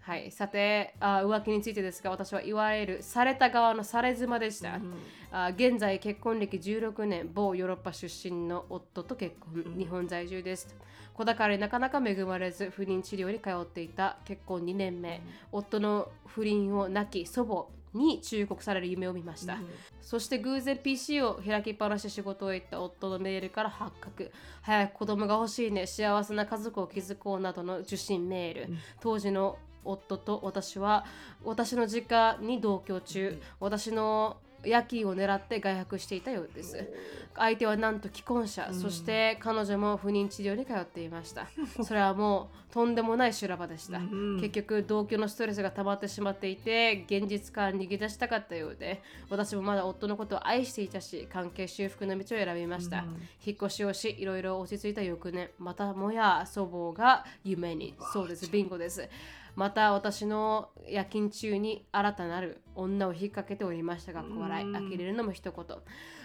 [0.00, 4.94] はい、さてあ浮気についてですが私はいわゆるされた側のされ妻でした、うん
[5.36, 9.78] あ現在結婚歴16年某ヨーロッパ出身の夫と結婚、うん。
[9.78, 10.76] 日本在住です。
[11.12, 14.18] 子宝になかなか恵まれず不妊治療に通っていた。
[14.24, 19.58] 結婚2年目、夫の不倫を亡き祖母に忠告される夢を見ました、
[20.00, 24.32] そして偶然 PC を開きっぱなしで仕事へ行った夫のメールから発覚。
[24.62, 25.86] 早く子供が欲しいね。
[25.86, 28.78] 幸せな家族を築こうなどの受信メール、うん。
[29.00, 31.04] 当時の夫と私は
[31.44, 33.40] 私の実家に同居中、うん。
[33.60, 36.88] 私の夜勤を狙って外泊していたようです。
[37.36, 38.74] 相手はなんと既婚者、うん。
[38.74, 41.48] そして彼女も不妊治療に通っていました。
[41.82, 49.00] それはもうとんでもない修羅場でした、うん結局同居のストレスが溜まってしまっていて現実から逃げ出したかったようで
[49.30, 53.22] 私もまだ夫のことを愛していたし関係修復の道を選びました、うん。
[53.44, 57.94] 引っ越しをしいろいろ落ち着いた翌年またもや祖母が夢に。
[58.12, 58.50] そうです。
[58.50, 59.08] ビンゴです
[59.56, 64.90] また私の夜勤中に新たなる女を引っ掛けておりましたが笑いうん。
[64.90, 65.76] 呆れるのも一言。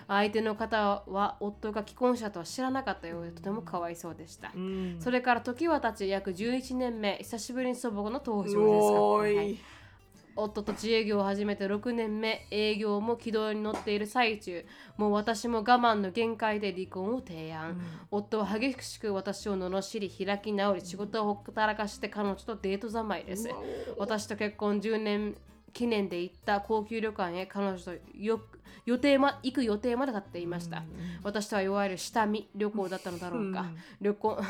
[0.07, 4.51] 相手の方は夫が既婚者とは知らなかったようでとてもかわいそうでした。
[4.55, 4.97] うん。
[4.99, 7.17] それから時は経ち約11年目。
[7.17, 9.78] 久しぶりに祖母の登場です
[10.43, 14.65] 夫と自営業を始めて6年目営業も軌道に乗っている最中
[14.97, 17.79] もう私も我慢の限界で離婚を提案、
[18.11, 23.49] 夫は激しく私を罵り開き直り仕事をほったらかして彼女とデート三昧です。
[23.97, 25.35] 私と結婚10年
[25.73, 28.39] 記念で行った高級旅館へ彼女とよ
[28.85, 30.83] 予定ま行く予定まで立っていました、
[31.23, 33.65] 私とはいわゆる下見旅行だったのだろうか、
[34.01, 34.35] 旅行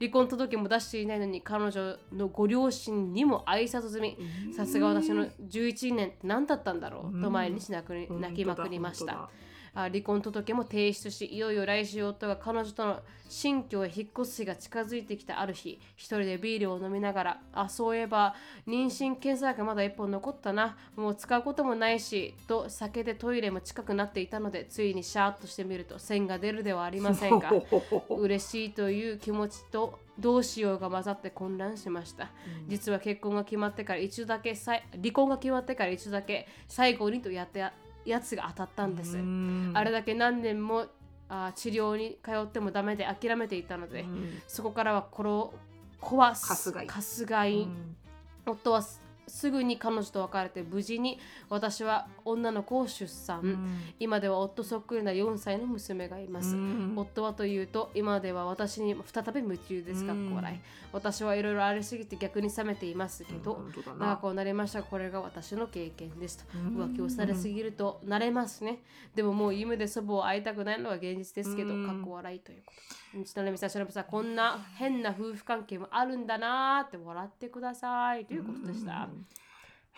[0.00, 4.18] 離婚届も出していないのに彼女のご両親にも挨拶済み。
[4.52, 9.28] さすが私の11年って何だったんだろうと毎日泣く泣きまくりました、あ
[9.74, 18.34] 離婚届も提出しいよいよ来週夫が彼女との新居へ引っ越す日が近づいてきたある日一人でビールを飲みながらあそういえば
[18.66, 20.76] 妊娠検査がまだ一本残ったな。
[20.96, 27.52] もう使うこともないしと酒でトイレも近くなっていたのでついにシャーッとしてみると線が出るではありませんか
[28.10, 32.30] 嬉しいという気持ちとどうしようが混ざって混乱しました、
[32.68, 37.72] 実は結婚が決まってから一度だけ離婚が決まってから一度だけ最後にとやった
[38.04, 39.18] やつが当たったんです、
[39.74, 40.86] あれだけ何年も
[41.28, 44.04] あ治療に通ってもダメで諦めていたので、
[44.48, 45.54] そこからはこの
[46.00, 46.84] 子は春
[47.26, 47.68] 日井
[48.46, 48.82] 夫は
[49.30, 53.68] すすぐに彼女と別れて無事に私は女の子を出産、
[54.00, 56.56] 今では夫そっくりな4歳の娘がいます、
[56.96, 60.04] 夫はというと今では私に再び夢中です。
[60.04, 60.60] かっこ笑い
[60.92, 63.62] 私はいろいろありすぎて逆に冷めていますけど、
[63.98, 64.80] 長くはなりました。
[64.80, 66.44] がこれが私の経験ですと。
[66.58, 68.82] 浮気をされすぎると慣れますね。
[69.14, 71.86] でももう夢で祖母を会いたくないのが現実ですけどうん。
[71.86, 72.72] かっこ笑いというこ
[73.18, 73.24] と。
[73.24, 78.24] ちなみにさしのぶさんこんな変な夫婦関係もあるんだなーって笑ってください。
[78.24, 79.08] ということでした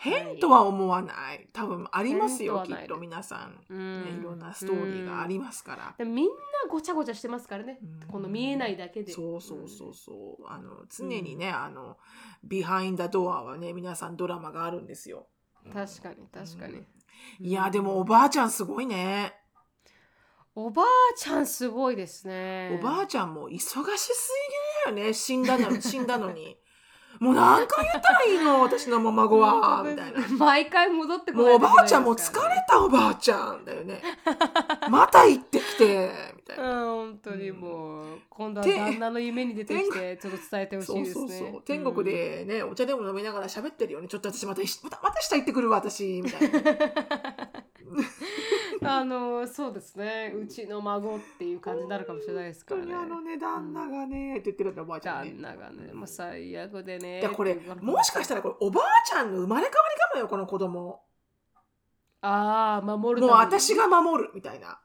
[0.03, 1.47] 変とは思わない。
[1.53, 4.03] 多分ありますよきっと皆さん、うん。
[4.03, 6.31] ね、いろんなストーリーがありますから、みんな
[6.69, 7.79] ごちゃごちゃしてますからね。
[7.81, 8.07] うん。
[8.07, 9.13] この見えないだけで。
[9.13, 10.45] そうそうそうそう。
[10.47, 11.97] あの常にね、あの
[12.43, 15.27] ビハインダドアはね皆さんドラマがあるんですよ。
[15.73, 16.83] 確かに確かに、
[17.39, 19.33] いやでもおばあちゃんすごいね、
[20.55, 20.85] おばあ
[21.15, 22.77] ちゃんすごいですね。
[22.77, 23.83] おばあちゃんも忙しす
[24.85, 25.13] ぎだよね。
[25.13, 26.57] 死んだの死んだのに
[27.23, 28.59] もう何回言ったらいいの？
[28.63, 29.81] 私の孫は。
[29.87, 30.27] みたいな。
[30.37, 34.01] 毎回戻ってこもうおばあちゃんも疲れたおばあちゃんだよね。
[34.91, 36.83] また行ってきてみたいな。
[36.83, 41.27] うん本当にもう今度はて旦那の夢に出てきてちょっと伝えてほしそいうですね。
[41.37, 44.07] そうそう天国でね、お茶でも飲みながら喋ってるよね。
[44.09, 46.59] ちょっと私またまたまた下行ってくるわ私みたいな
[48.85, 50.33] あのそうですね。
[50.35, 52.93] うちの孫っていう感じになるかもしれないですからね。
[52.93, 55.31] 本当にあのね旦那がね、って言ってるんだおばあちゃんね。
[55.31, 57.19] 旦那がねもう最悪でね。
[57.19, 61.01] いやこれもしかしたらこれおばあちゃんの生まれ変わりかもよこの子供。
[62.21, 64.79] ああ守るもう私が守るみたいな、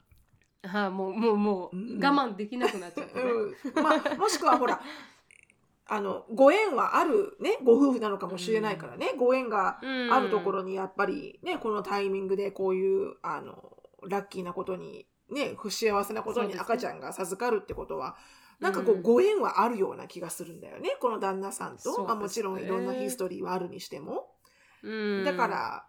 [0.64, 2.04] はあ、もうもうもううん。
[2.04, 3.82] 我慢できなくなっちゃってね、うん。
[3.82, 4.80] まあ、もしくはほら
[5.90, 18.16] あのご縁はあるねご夫婦なのかもしれないからね、ご縁がうんあるところにやっぱりねこのタイミングでこういうあのラッキーなことにね不幸せなことに赤ちゃんが授かるってことは、
[18.60, 20.96] なんかこううんご縁はあるような気がするんだよね。
[21.00, 24.30] この旦那さんと、まあ、もちろんいろんなヒストリーはあるにしても。
[24.82, 25.24] うん。
[25.24, 25.86] だから、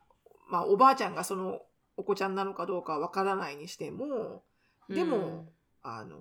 [0.49, 1.61] まあ、おばあちゃんがその
[1.97, 4.43] お子ちゃんなのかどうかわからないにしても
[4.89, 5.49] でも、うん
[5.81, 6.17] あの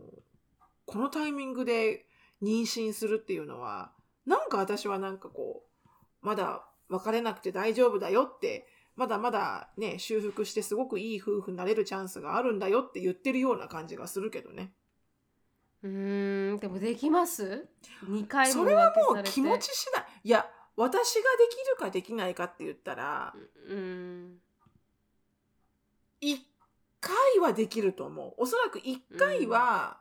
[0.87, 2.07] このタイミングで
[2.43, 3.91] 妊娠するっていうのは
[4.25, 5.89] なんか私はなんかこう
[6.23, 8.67] まだ別れなくて大丈夫だよって
[8.99, 14.73] まだまだね、修復してすごくいい夫婦になれるチャンスがあるんだよって言ってるような感じがするけどね。
[15.85, 17.69] うーんでもできます
[18.05, 20.05] ？2回もそれはもう浮気持ち次第。
[20.25, 23.33] いや、私ができるかできないかって言ったら、
[23.69, 24.39] うん
[26.21, 26.45] 一
[27.01, 28.35] 回はできると思う。
[28.37, 30.01] おそらく一回は、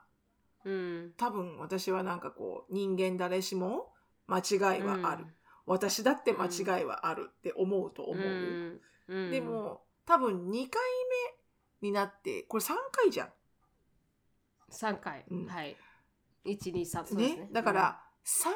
[0.64, 3.92] うん多分私はなんかこう、人間誰しも
[4.26, 5.24] 間違いはある。
[5.68, 8.80] 私だって間違いはあるって思うと思う。
[9.30, 10.80] でも、多分2回
[11.82, 13.28] 目になって、これ3回じゃん。
[14.70, 15.46] 3回、うん。
[15.46, 15.76] はい。
[16.46, 17.42] 123そうですね。
[17.42, 18.52] ねだから、3回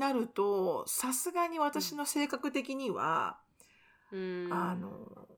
[0.00, 3.38] 目になると、さすがに私の性格的には、
[4.10, 4.48] うん。
[4.50, 5.28] あの、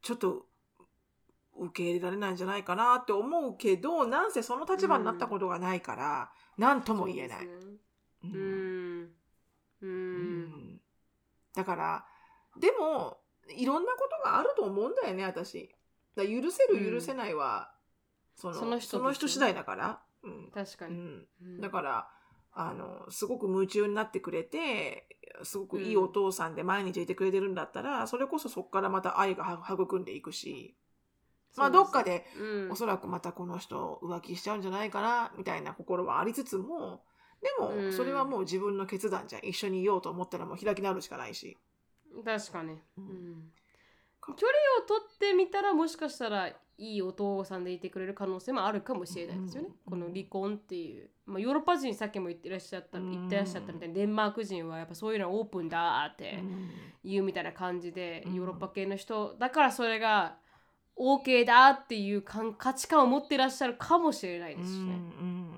[0.00, 0.46] ちょっと、
[1.58, 7.38] 受け入れられないんじゃないかなって思うけど、なんせその立場になったことがないから、なんとも言えない。
[7.40, 7.76] そうね。
[8.24, 9.19] ううんん
[9.82, 10.42] ううん。
[10.44, 10.80] ん
[11.54, 12.06] だから、
[12.58, 13.18] でも、
[13.56, 15.74] いろんなことがあると思うんだよね、私。
[16.16, 17.72] だ許せる、許せないは、
[18.34, 20.02] そのその人その人次第だから。
[20.22, 20.50] うん。
[20.52, 21.60] 確かに、うん、うん。
[21.60, 22.08] だから
[22.52, 25.06] あのすごく夢中になってくれて
[25.44, 30.76] すごくいいお父さんで毎日いてくれてるんだったら、それこそそこからまた愛がは育んでいくし、
[31.56, 32.72] まあどっかで、うん。
[32.72, 37.02] おそらくまたこの人浮気しちゃうんじゃないかなみたいな心はありつつも
[37.42, 37.92] でもうん。
[37.92, 39.42] それはもう自分の決断じゃん。
[39.44, 41.56] 一緒にいようと思ったらもう開き直るしかないし。
[42.24, 43.04] 確かに、ううん。
[43.04, 43.52] ん
[44.20, 49.74] 距離を取ってみたらもしかしたらいいお父さんでいてくれる可能性もあるかもしれないですよね、うん。
[49.90, 53.10] この離婚っていう、まあ、ヨーロッパ人さっきも言ってらっしゃったうん。
[53.10, 56.70] 言ってらっしゃったみたいにデンマーク人はやっぱそういうのはオープンだってうん。
[57.04, 58.34] 言うみたいな感じで、うん。
[58.34, 60.36] ヨーロッパ系の人だからそれが
[60.98, 64.92] OK だっていう感価値観を持ってらっしゃるかもしれないですしね。
[64.92, 65.50] うん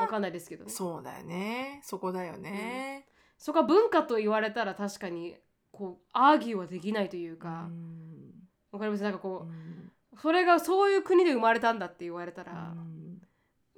[0.00, 0.70] わかんないですけどね。
[0.70, 1.80] そうだよね。
[1.82, 3.06] そこだよね。
[3.38, 5.36] そこは文化と言われたら確かに
[5.72, 8.32] こうアーギューはできないといううか、ん。
[8.72, 9.92] わかりますなんかこうん。
[10.12, 13.20] うそれがそういう国で生まれたんだって言われたうら、ん。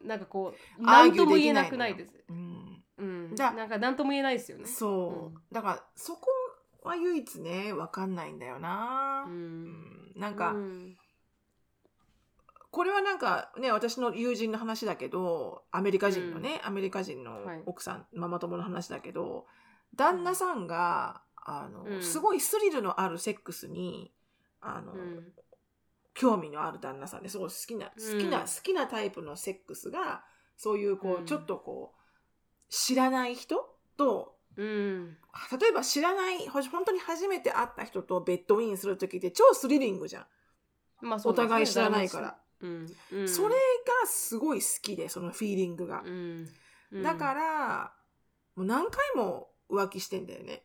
[0.05, 2.13] なんかこう何とも言えないくないです。
[2.29, 2.83] うん。
[2.99, 4.67] うん、だなんか何とも言えないですよね。
[4.67, 6.29] そう、だからそこ
[6.83, 9.25] は唯一ね分かんないんだよな。
[9.27, 10.21] う、ん、うん。
[10.21, 10.97] なんか、うん
[12.77, 17.63] これはなんかね私の友人の話だけどアメリカ人のね、アメリカ人のはい。
[17.65, 19.47] 奥さん、ママ友の話だけど
[19.95, 22.03] 旦那さんがあの、うん。
[22.03, 24.13] すごいスリルのあるセックスに
[24.61, 25.33] あの、うん。
[26.13, 30.23] 興味のある旦那さんですごい好きな好きな、うん好きなタイプのセックスが
[30.59, 31.25] そういうこう、うん。
[31.25, 31.99] ちょっとこう
[32.69, 35.17] 知らない人とうん。
[35.59, 40.27] 例えば知らないほ本当に初めて会った人とベッドインする時って超スリリングじゃん、
[41.01, 41.23] まあね。
[41.25, 46.03] お互い知らないから、それがすごい好きでそのフィーリングが、
[47.03, 47.93] だから
[48.55, 50.63] もう何回も浮気してんだよね。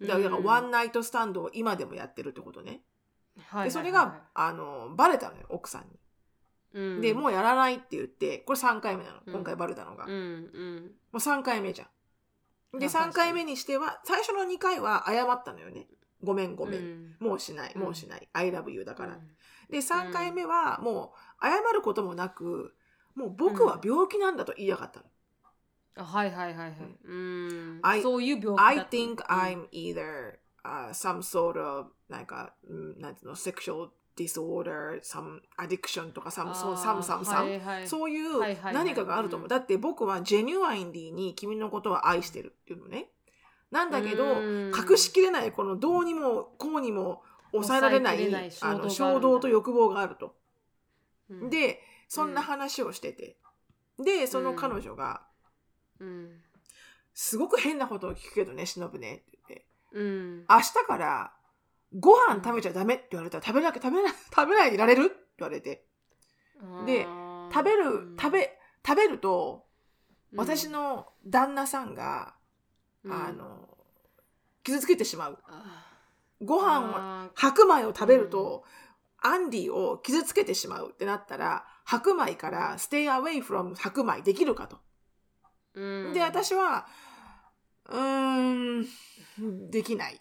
[0.00, 2.82] だからワンナイトスタンドを今でもやってるってことね、
[3.64, 5.98] でそれがあのバレたのよ奥さんに、
[6.74, 7.00] うん。
[7.00, 9.32] でもうやらないって言ってこれ3回目なのうん。
[9.32, 10.16] 今回バレたのが、もう
[11.16, 11.84] 3回目じゃ
[12.76, 12.78] ん。
[12.78, 15.88] であ確かに3回目にしては最初の2回は謝ったのよね。
[16.22, 17.16] ごめんごめん、うん。
[17.18, 19.20] もうしないもうしない、I love you だから、うん
[19.72, 22.74] で3回目はもう謝ることもなく
[23.14, 25.06] もう僕は病気なんだと言いやがったの、
[25.96, 26.74] あはいはいはいはい。
[27.04, 27.80] うん。
[27.82, 36.54] I- そういう病気だ I think I'm either、uh, some sort of なんか、うんなんていうの sexual disorder some addiction とか some
[36.54, 38.40] そう some some some、はいはい、そういう
[38.72, 39.46] 何かがあると思う。
[39.46, 39.48] うん。
[39.48, 43.08] だって僕はジェニュアインディに君のことは愛してるっていうのね。
[43.70, 44.72] なんだけど、うん。
[44.74, 47.22] 隠しきれないこのどうにもこうにも
[47.52, 50.34] 抑えられないあの衝動と欲望があると。
[51.30, 53.36] うん、で、そんな話をしてて。
[53.98, 55.22] で、その彼女が、
[56.00, 56.40] うん。
[57.14, 59.66] すごく変なことを聞くけどね、しのぶねって言って。
[59.92, 60.38] うん。
[60.48, 61.32] 明日から
[61.98, 65.04] ご飯食べちゃダメって言われたら食べなきゃ食べな食べないでいられる？
[65.04, 65.84] って言われて。
[66.86, 67.06] で
[67.52, 69.72] 食べるうん、食べ、食べると、うん
[70.34, 72.34] 私の旦那さんが、
[73.04, 73.68] うんあの、
[74.64, 75.38] 傷つけてしまう。
[76.42, 78.64] あご飯白米を食べると、
[79.18, 84.76] アンディを傷つけてしまうってなったら、白米から stay away from 白米できるかと。
[85.76, 86.86] ーうん、で、私は、
[87.88, 90.20] うーん、できない。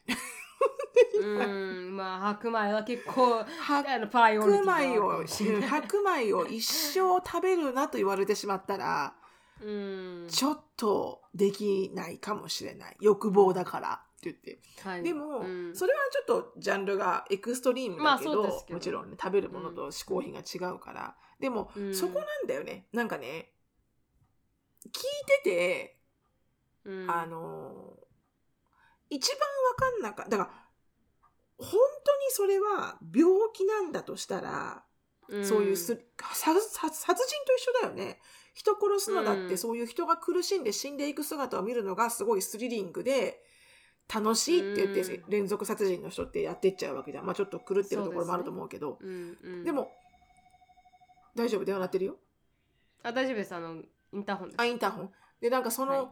[1.21, 5.23] うん、まあ白米は結構白米を、
[5.67, 9.13] 白米を一生食べるなと言われてしまったら、
[9.61, 12.97] うん、ちょっとできないかもしれない。
[12.99, 14.59] 欲望だから言って。
[14.83, 15.03] はい。
[15.03, 15.75] でも、うん。
[15.75, 21.95] それはちょっとジャンルがエクストリームだけど,、まあもちろんね食べるものと嗜好品が違うから、でも、うん。
[21.95, 22.87] そこなんだよね。
[22.93, 23.53] なんかね
[24.85, 24.91] 聞い
[25.43, 25.99] てて、
[26.85, 27.09] うん。
[27.09, 27.97] あの
[29.09, 30.51] 一番わかんなかだから
[31.57, 34.83] 本当にそれは病気なんだとしたら、
[35.39, 35.45] ん。
[35.45, 38.19] そういうす殺殺殺人と一緒だよね。
[38.53, 39.57] 人殺すのだって、うん。
[39.57, 43.41] そういう人が苦しんで死んでいく姿を見るのがすごいスリリングで
[44.13, 45.29] 楽しいって言って、うん。
[45.29, 47.25] 連続殺人の人ってやってっちゃうわけじゃん。
[47.25, 48.97] まあちょっと狂ってるところもあると思うけど。
[48.99, 49.63] うんうん。
[49.63, 49.91] でも
[51.35, 51.65] 大丈夫？
[51.65, 52.17] 電話鳴ってるよ？
[53.03, 53.55] あ大丈夫です。
[53.55, 53.81] あの
[54.13, 54.61] インターホンです。
[54.61, 55.11] あインターホン？
[55.39, 56.07] でなんかその、はい。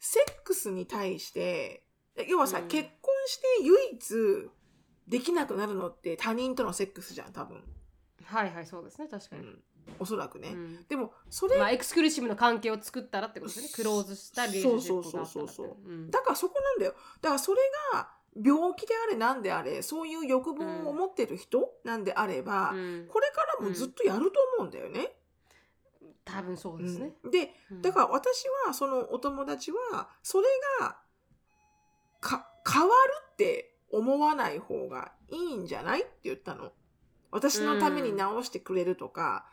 [0.00, 1.84] セックスに対して
[2.28, 2.68] 要はさ、うん。
[2.68, 4.50] 結婚して唯一
[5.08, 7.62] できなくなるのって他人とのセックスじゃん多分、
[8.24, 9.08] はいはいそうですね。
[9.08, 9.62] 確かに、うん、
[9.98, 10.84] おそらくね、うん。
[10.88, 13.68] でもそれ、まあエクスクルーシブの関係を作ったらってことですね。
[13.74, 15.32] クローズしたリレーションがあったらって。
[15.32, 15.92] そうそうそうそうう。
[15.92, 16.10] ん。
[16.10, 16.94] だからそこなんだよ。
[17.20, 17.60] だからそれ
[17.92, 23.06] が病気であれなんであれそういう欲望を持ってる人なんであれば、うん。
[23.08, 25.16] これからもずっとやると思うんだよね。
[26.24, 27.30] 多分そうですね、うん。
[27.30, 27.82] でうん。
[27.82, 30.46] だから私はそのお友達はそれ
[30.80, 30.96] が
[32.20, 32.92] か変わる
[33.32, 36.72] って思わない方がいいんじゃないって言ったの。
[37.30, 39.44] 私のために直してくれるとか、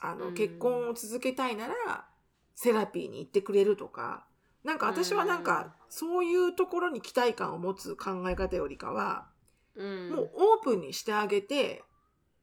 [0.00, 0.34] あのうん。
[0.34, 2.06] 結婚を続けたいなら
[2.54, 4.26] セラピーに行ってくれるとか。
[4.64, 9.28] なんか私はなんかそういうところに期待感を持つ考え方よりかは、
[9.76, 10.10] うん。
[10.10, 11.84] もうオープンにしてあげて、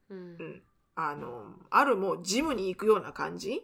[0.10, 0.18] うん。
[0.18, 0.64] うん、
[0.96, 3.62] あのあるもうジムに行くような感じ。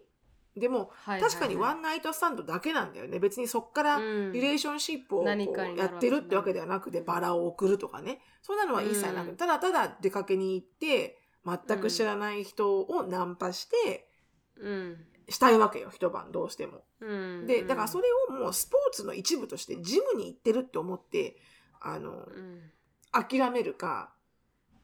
[0.54, 3.18] でもはい確かにワンンナイトスタンドだけなんだよね。
[3.18, 8.20] 別にそっからリレーションシップをやってるってわけではなくて、バラを送るとかね。
[8.42, 9.36] そんなのは一切なくて、うん。
[9.36, 14.08] ただただ出かけに行って、全く知らない人をナンパして、
[14.56, 15.06] うん。
[15.28, 16.84] したいわけよ、一晩どうしても。
[17.00, 17.46] うん。
[17.46, 21.36] で、だからそれをもうスポーツの一部としてジムに行ってるって思って、
[21.80, 22.70] あの、うん。
[23.12, 24.12] 諦めるか。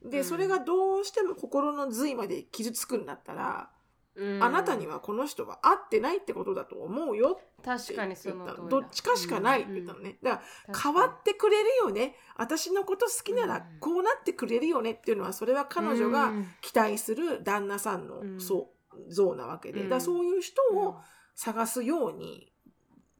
[0.03, 0.23] で、うん。
[0.23, 3.69] それがどうしても心の髄まで傷つくんだったら、
[4.15, 4.43] うん。
[4.43, 8.69] あなたにはこの人は合ってないってことだと思うよ確かにその通りだ。
[8.69, 10.17] どっちかしかないって言ったのね。
[10.21, 12.15] だからうん変わってくれるよね。
[12.35, 13.79] 私のこと好きならうん。
[13.79, 16.47] こうなってくれるよねっていうのはそれは彼女がうん。
[16.61, 18.39] 期待する旦那さんの、うん。
[18.41, 19.89] そう像なわけで、うん。
[19.89, 20.99] だからそういう人を
[21.35, 22.51] 探すように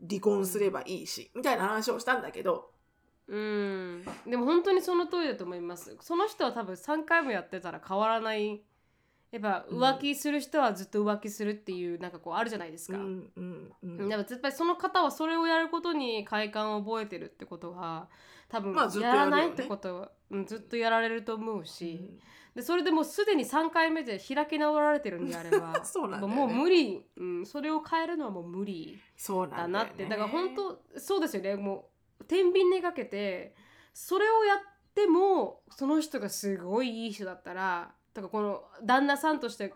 [0.08, 2.72] 離婚すればいいし、みたいな話をしたんだけど。
[3.28, 4.06] うん。
[4.26, 5.96] でも本当にその通りだと思います。
[6.02, 8.64] その人は多分3回もやってたら変わらない
[9.32, 18.10] やっぱうん浮気する人はずっと浮気するっていうなんかこうあるじゃないですか、うんうんうんでも絶対その方はそれをやることに快感を覚えてるってことは
[18.50, 22.20] 多分やらないってことは、うんずっとやられると思うし、うん。
[22.56, 26.28] でそれでもうすでに3回目で開き直られてるんであれば ね。
[26.28, 29.00] もう無理、うん、それを変えるのはもう無理。
[29.16, 31.56] そうなだなってだから本当そうですよね。
[31.56, 33.56] もう天秤にかけて
[33.94, 34.58] それをやっ
[34.94, 39.74] てもその人がすごいいい人だったらだからこの旦那さんとして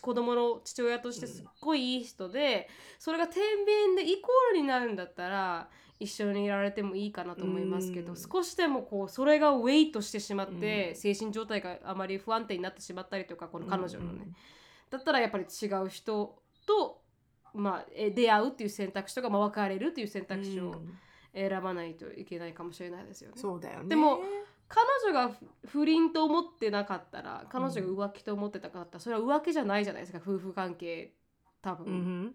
[0.00, 2.68] 子供の父親としてすっごいいい人で、
[2.98, 5.68] それが天秤でイコールになるんだったら
[6.00, 8.18] 一緒にいられてもいいかなと思いますけど、うん。
[8.18, 10.96] 少しでもこうそれがウェイトしてしまって、うん。
[10.96, 14.36] 精神状態があまり不安定になってしまったりとかこの彼女のね、うん
[14.90, 17.00] だったらやっぱり違う人と、
[17.52, 20.98] まあ、え出会うっていう選択肢とか、まあ、別れるっていう選択肢をうん。
[21.34, 23.34] 選ばないといけないかもしれないですよね。
[23.36, 23.88] そうだよね。
[23.88, 24.20] でも
[24.68, 31.12] 彼女が不不倫と思ってなかったら彼女が浮気と思ってたかったらそれは浮気じゃないじゃないですか夫婦関係
[31.62, 32.34] 多分、うんうん。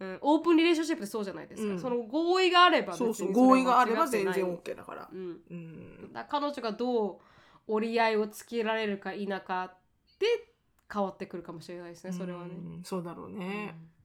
[0.00, 1.78] うんオープンリレーションシップってそうじゃないですか、うん。
[1.78, 5.08] その合意があればそうそう合意があれば全然 OK だから。
[5.12, 6.12] うん、うん。
[6.12, 7.18] だ彼女がどう
[7.66, 9.74] 折り合いをつけられるか否か
[10.18, 10.26] で
[10.92, 12.54] 変わってくるかもしれないですねそれはね。
[12.54, 13.74] うんそうだろうね。
[13.84, 13.99] うん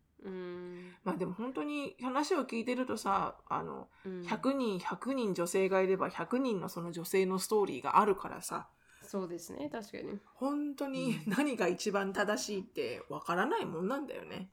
[1.04, 4.22] まあでも本当に話を聞いてるとさあのうん。
[4.22, 8.68] 100人100人女性がいれば100人のその女性のストーリーがあるからさ。
[9.04, 10.20] そうですね確かに。
[10.34, 14.50] 本当に何が一番正しいってわからないもんなんだよね。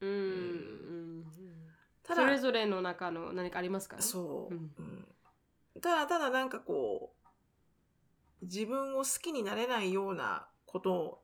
[0.00, 1.24] うん、うん、
[2.02, 4.02] たそれだぞれの中の何かありますか？
[4.02, 4.72] そう、うん。
[4.78, 5.08] うん。
[5.80, 7.14] ただただなんかこ
[8.42, 11.22] う自分を好きになれないようなこと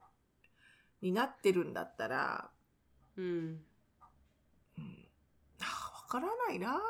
[1.03, 2.51] になってるんだったら
[3.17, 3.61] うん
[5.67, 6.81] わからないな。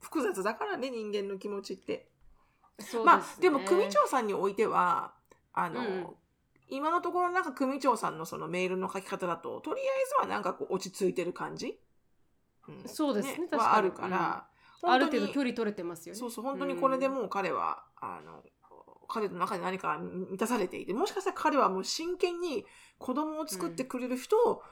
[0.00, 2.08] 複雑だからね人間の気持ちって。
[2.80, 3.42] そうまあすね。
[3.42, 5.14] でも組長さんにおいては
[5.52, 6.06] あの、うん。
[6.68, 11.78] 今のところなんか組長さんのそのメールの書き方だととりあえずはなんかこう落ち着いてる感じ、
[12.70, 12.88] ん。
[12.88, 14.46] そうですね確かにはあるから、
[14.82, 16.18] ある本当に程度距離取れてますよね。
[16.18, 18.42] そうそう本当にこれでもう彼は、あの
[19.08, 22.64] 彼の中で何か満たされていてもしかしたら彼はもう真剣に
[22.98, 24.62] 子供を作ってくれる人を、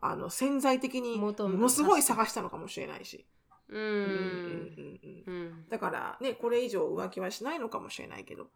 [0.00, 3.26] あの潜在的にものすごい探したのかもしれないし、
[3.68, 3.82] うん。
[3.82, 4.10] うんうんう
[4.82, 5.24] ん。
[5.26, 8.48] うんうんだからねこれ以上浮気はしないのかもしれないけど。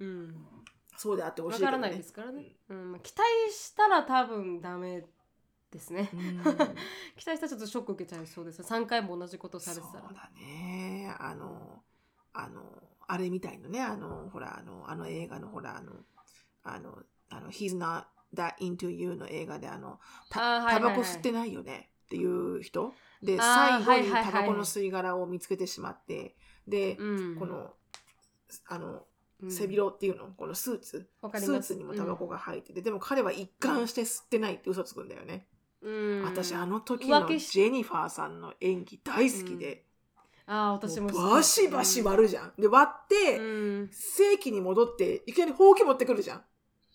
[0.00, 0.34] うん。
[0.96, 2.92] そうであってほしいけど、ね、わからないですからね、うん。
[2.92, 5.04] まあ、期待したら多分ダメ
[5.70, 6.10] ですね。
[6.12, 6.38] うん。
[7.16, 8.62] 期待したらちょっとショック受けちゃいそうです。
[8.62, 10.08] 3回も同じことされてたら。
[10.08, 11.14] そうだね。
[11.18, 11.82] あの
[12.32, 12.62] あの、
[13.06, 15.92] あれみたいのね、あの、ほら、あの、あの映画のほら、あの、
[16.62, 18.04] あの、あの、He's not
[18.34, 19.98] that into you の映画で、あの、
[20.30, 21.90] たタバコ吸ってないよね？
[22.06, 22.92] っていう人？
[23.22, 26.36] で、最後にタバコの吸い殻を見つけてしまって、
[26.68, 27.36] で、うん。
[27.36, 27.74] この、
[28.68, 29.04] あの、
[29.42, 29.50] うん。
[29.50, 30.26] 背広っていうの？
[30.36, 31.08] このスーツ？
[31.34, 35.46] スーツにもタバコが入ってて、でも彼は一貫して吸ってないって嘘つくんだよね。
[35.82, 36.22] うん。
[36.24, 39.84] 私あの時浮のジェニファーさんの演技大好きで、
[40.46, 42.52] あー私もバシバシ割るじゃん。
[42.58, 43.90] で、割って、うん。
[43.92, 46.42] 正規に戻って、いきなりほうき持ってくるじゃん。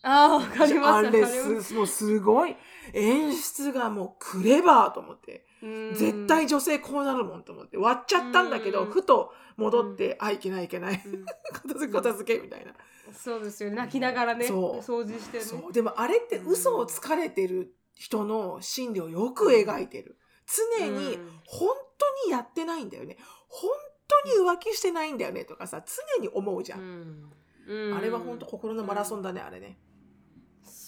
[0.03, 2.55] あーわかりますあれすす、もうすごい、
[2.93, 5.45] 演出がもうクレバーと思って。
[5.63, 7.77] うん絶対女性こうなるもんと思って。
[7.77, 11.01] 割っちゃったんだけど、うんふと戻って、あ、いけないいけない。
[11.05, 12.73] うん片付け片付けみたいな。
[13.13, 15.71] そうですよね泣きながらね掃除してねそう。
[15.71, 20.17] でもあれって嘘をつかれてる人の心理をよく描いてる。
[20.79, 23.17] 常にうん本当にやってないんだよね。
[23.47, 23.69] 本
[24.07, 25.83] 当に浮気してないんだよねとかさ、
[26.17, 27.31] 常に思うじゃん
[27.67, 29.77] あれは本当心のマラソンだね、あれね。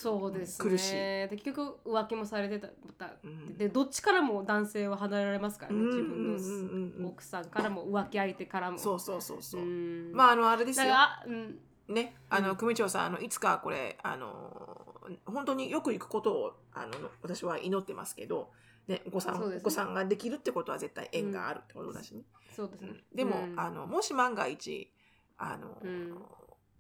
[0.04, 0.70] そうですね。
[0.70, 0.90] 苦し。
[0.90, 3.14] いで結局浮気もされてたた。
[3.24, 3.58] うん。
[3.58, 7.02] でどっちからも男性は離れられますからねうん自分うんうんうんうん。
[7.04, 8.78] の奥さんからも浮気相手からも。
[8.78, 9.62] そうそうそうそう。
[9.62, 10.12] ん。
[10.12, 10.88] まああのあれですよ。
[10.88, 11.60] だからうん。
[11.88, 12.56] ね、あのうん。
[12.58, 16.92] 組長さんあのいつかこれあの本当によく行くことをあの
[17.22, 18.52] 私は祈ってますけど、
[18.88, 19.62] ね、お子さん、そうですね。
[19.62, 22.24] お子さんができるってことは絶対縁があるってことだしね。
[22.54, 22.90] そうですね。
[22.90, 23.04] うん。
[23.16, 23.60] でも、うん。
[23.60, 24.92] あのもし万が一
[25.38, 26.18] あの、うん。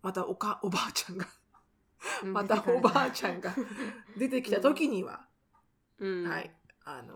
[0.01, 1.42] またおかおばあちゃんがうん
[2.23, 3.53] またおばあちゃんが
[4.17, 5.27] 出てきた時には、
[5.99, 6.27] うん。
[6.27, 6.51] はい。
[6.85, 7.13] あの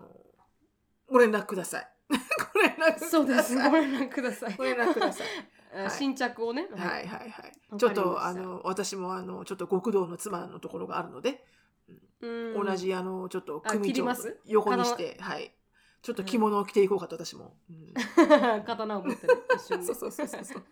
[1.06, 1.88] ご連絡ください。
[2.54, 3.08] ご連絡ください。
[3.10, 3.54] そうです。
[3.54, 4.54] ご連絡ください。
[4.56, 5.26] ご連絡ください。
[5.78, 5.90] はい。
[5.90, 6.68] 新着をね。
[6.72, 7.06] はい。
[7.06, 7.52] はいはい。
[7.70, 11.44] わちょっとあの私もあのちょっと極道の妻のところがあるので、
[12.20, 12.66] うん。
[12.66, 14.40] 同じあのちょっとあ組長切ります？
[14.44, 15.54] 横にしてはい。
[16.00, 17.56] ちょっと着物を着ていこうかと私も。
[17.68, 17.94] うん
[18.64, 20.62] 刀を持ってね 一緒にねそうそうそうそう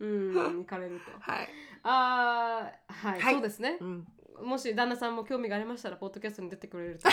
[0.00, 1.48] うん行かれるとはい。
[1.82, 4.06] あーはい、はいそうですねうん。
[4.42, 7.08] もし旦那さんも興味がありましたらポッドキャストに出てくれると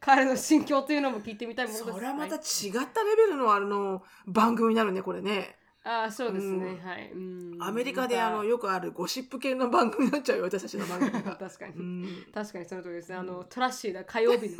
[0.00, 5.58] 彼の心境というのも聞いてみたいものですそれはまたはい違ったレベルのあの番組になるねこれね。
[5.88, 6.76] あーそうですね、うん。
[6.78, 7.62] はい、うん。
[7.62, 11.36] アメリカであのまよくあるゴシップ系の番組になっちゃうよ私たちの番組たが。
[11.38, 12.26] 確かに、うん。
[12.34, 13.14] 確かにその通りですね。
[13.14, 14.56] あのトラッシーな火曜日の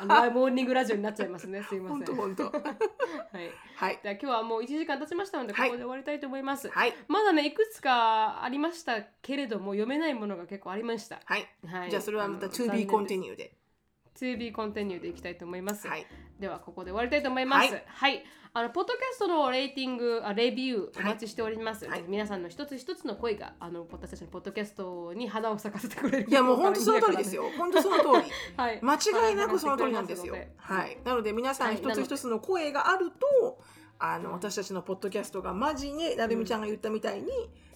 [0.00, 1.62] あのモーニングラジオになっちゃいますね。
[1.68, 1.98] すいません。
[1.98, 2.44] 本当本当。
[2.44, 3.50] はい。
[3.76, 4.00] はい。
[4.02, 5.70] じゃあ今日はもう1時間経ちましたのでこはい。
[5.70, 6.94] こで終わりたいと思います、はい。
[7.08, 11.46] まだねいくつかありましたけれども読めないものが結構ありました、はい。
[11.66, 13.54] はい、じゃあそれはまた to be continue で。
[14.16, 15.86] To be continue でいきたいと思います。
[15.86, 16.06] はい。
[16.38, 17.74] ではここで終わりたいと思います。
[17.74, 18.22] ははいい。
[18.52, 21.86] あのポッドキャストのレーティング、あレビューお待ちしております。
[21.86, 26.28] はい皆さんの一つ一つの声があの私たちのポッドキャストに花を咲かせてくれる。
[26.28, 27.36] いやもう本当その通りです。
[27.36, 27.44] よ。
[27.56, 28.32] 本当その通り。
[28.56, 28.80] はい。
[28.82, 30.48] 間違いなくその通りなんですよはい。
[30.56, 30.98] はい。
[31.04, 33.60] なので皆さんはい一つ一つの声があると、
[34.00, 37.28] あの私たちのポッドキャストがマジねなるみちゃんが言ったみたいに、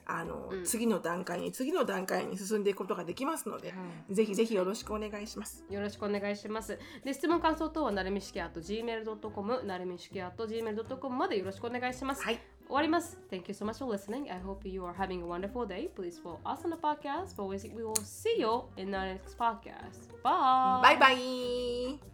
[0.07, 3.75] あの、うん次の段階に次の段階に進んでいくことができますので、
[4.11, 5.65] ぜひぜひよろしくお願いします。
[5.69, 6.79] よろしくお願いします。
[7.05, 12.23] で、質問感想等はなるみしきあと gmail.com、なるみしきあと gmail.com までよろしくお願いします。
[12.23, 12.41] はい。
[12.67, 13.19] 終わります。
[13.31, 14.33] Thank you so much for listening.
[14.33, 15.91] I hope you are having a wonderful day.
[15.95, 17.37] Please follow us on the podcast.
[17.37, 20.11] But we will see you in our next podcast.
[20.23, 20.83] Bye.
[20.83, 22.14] バイバイ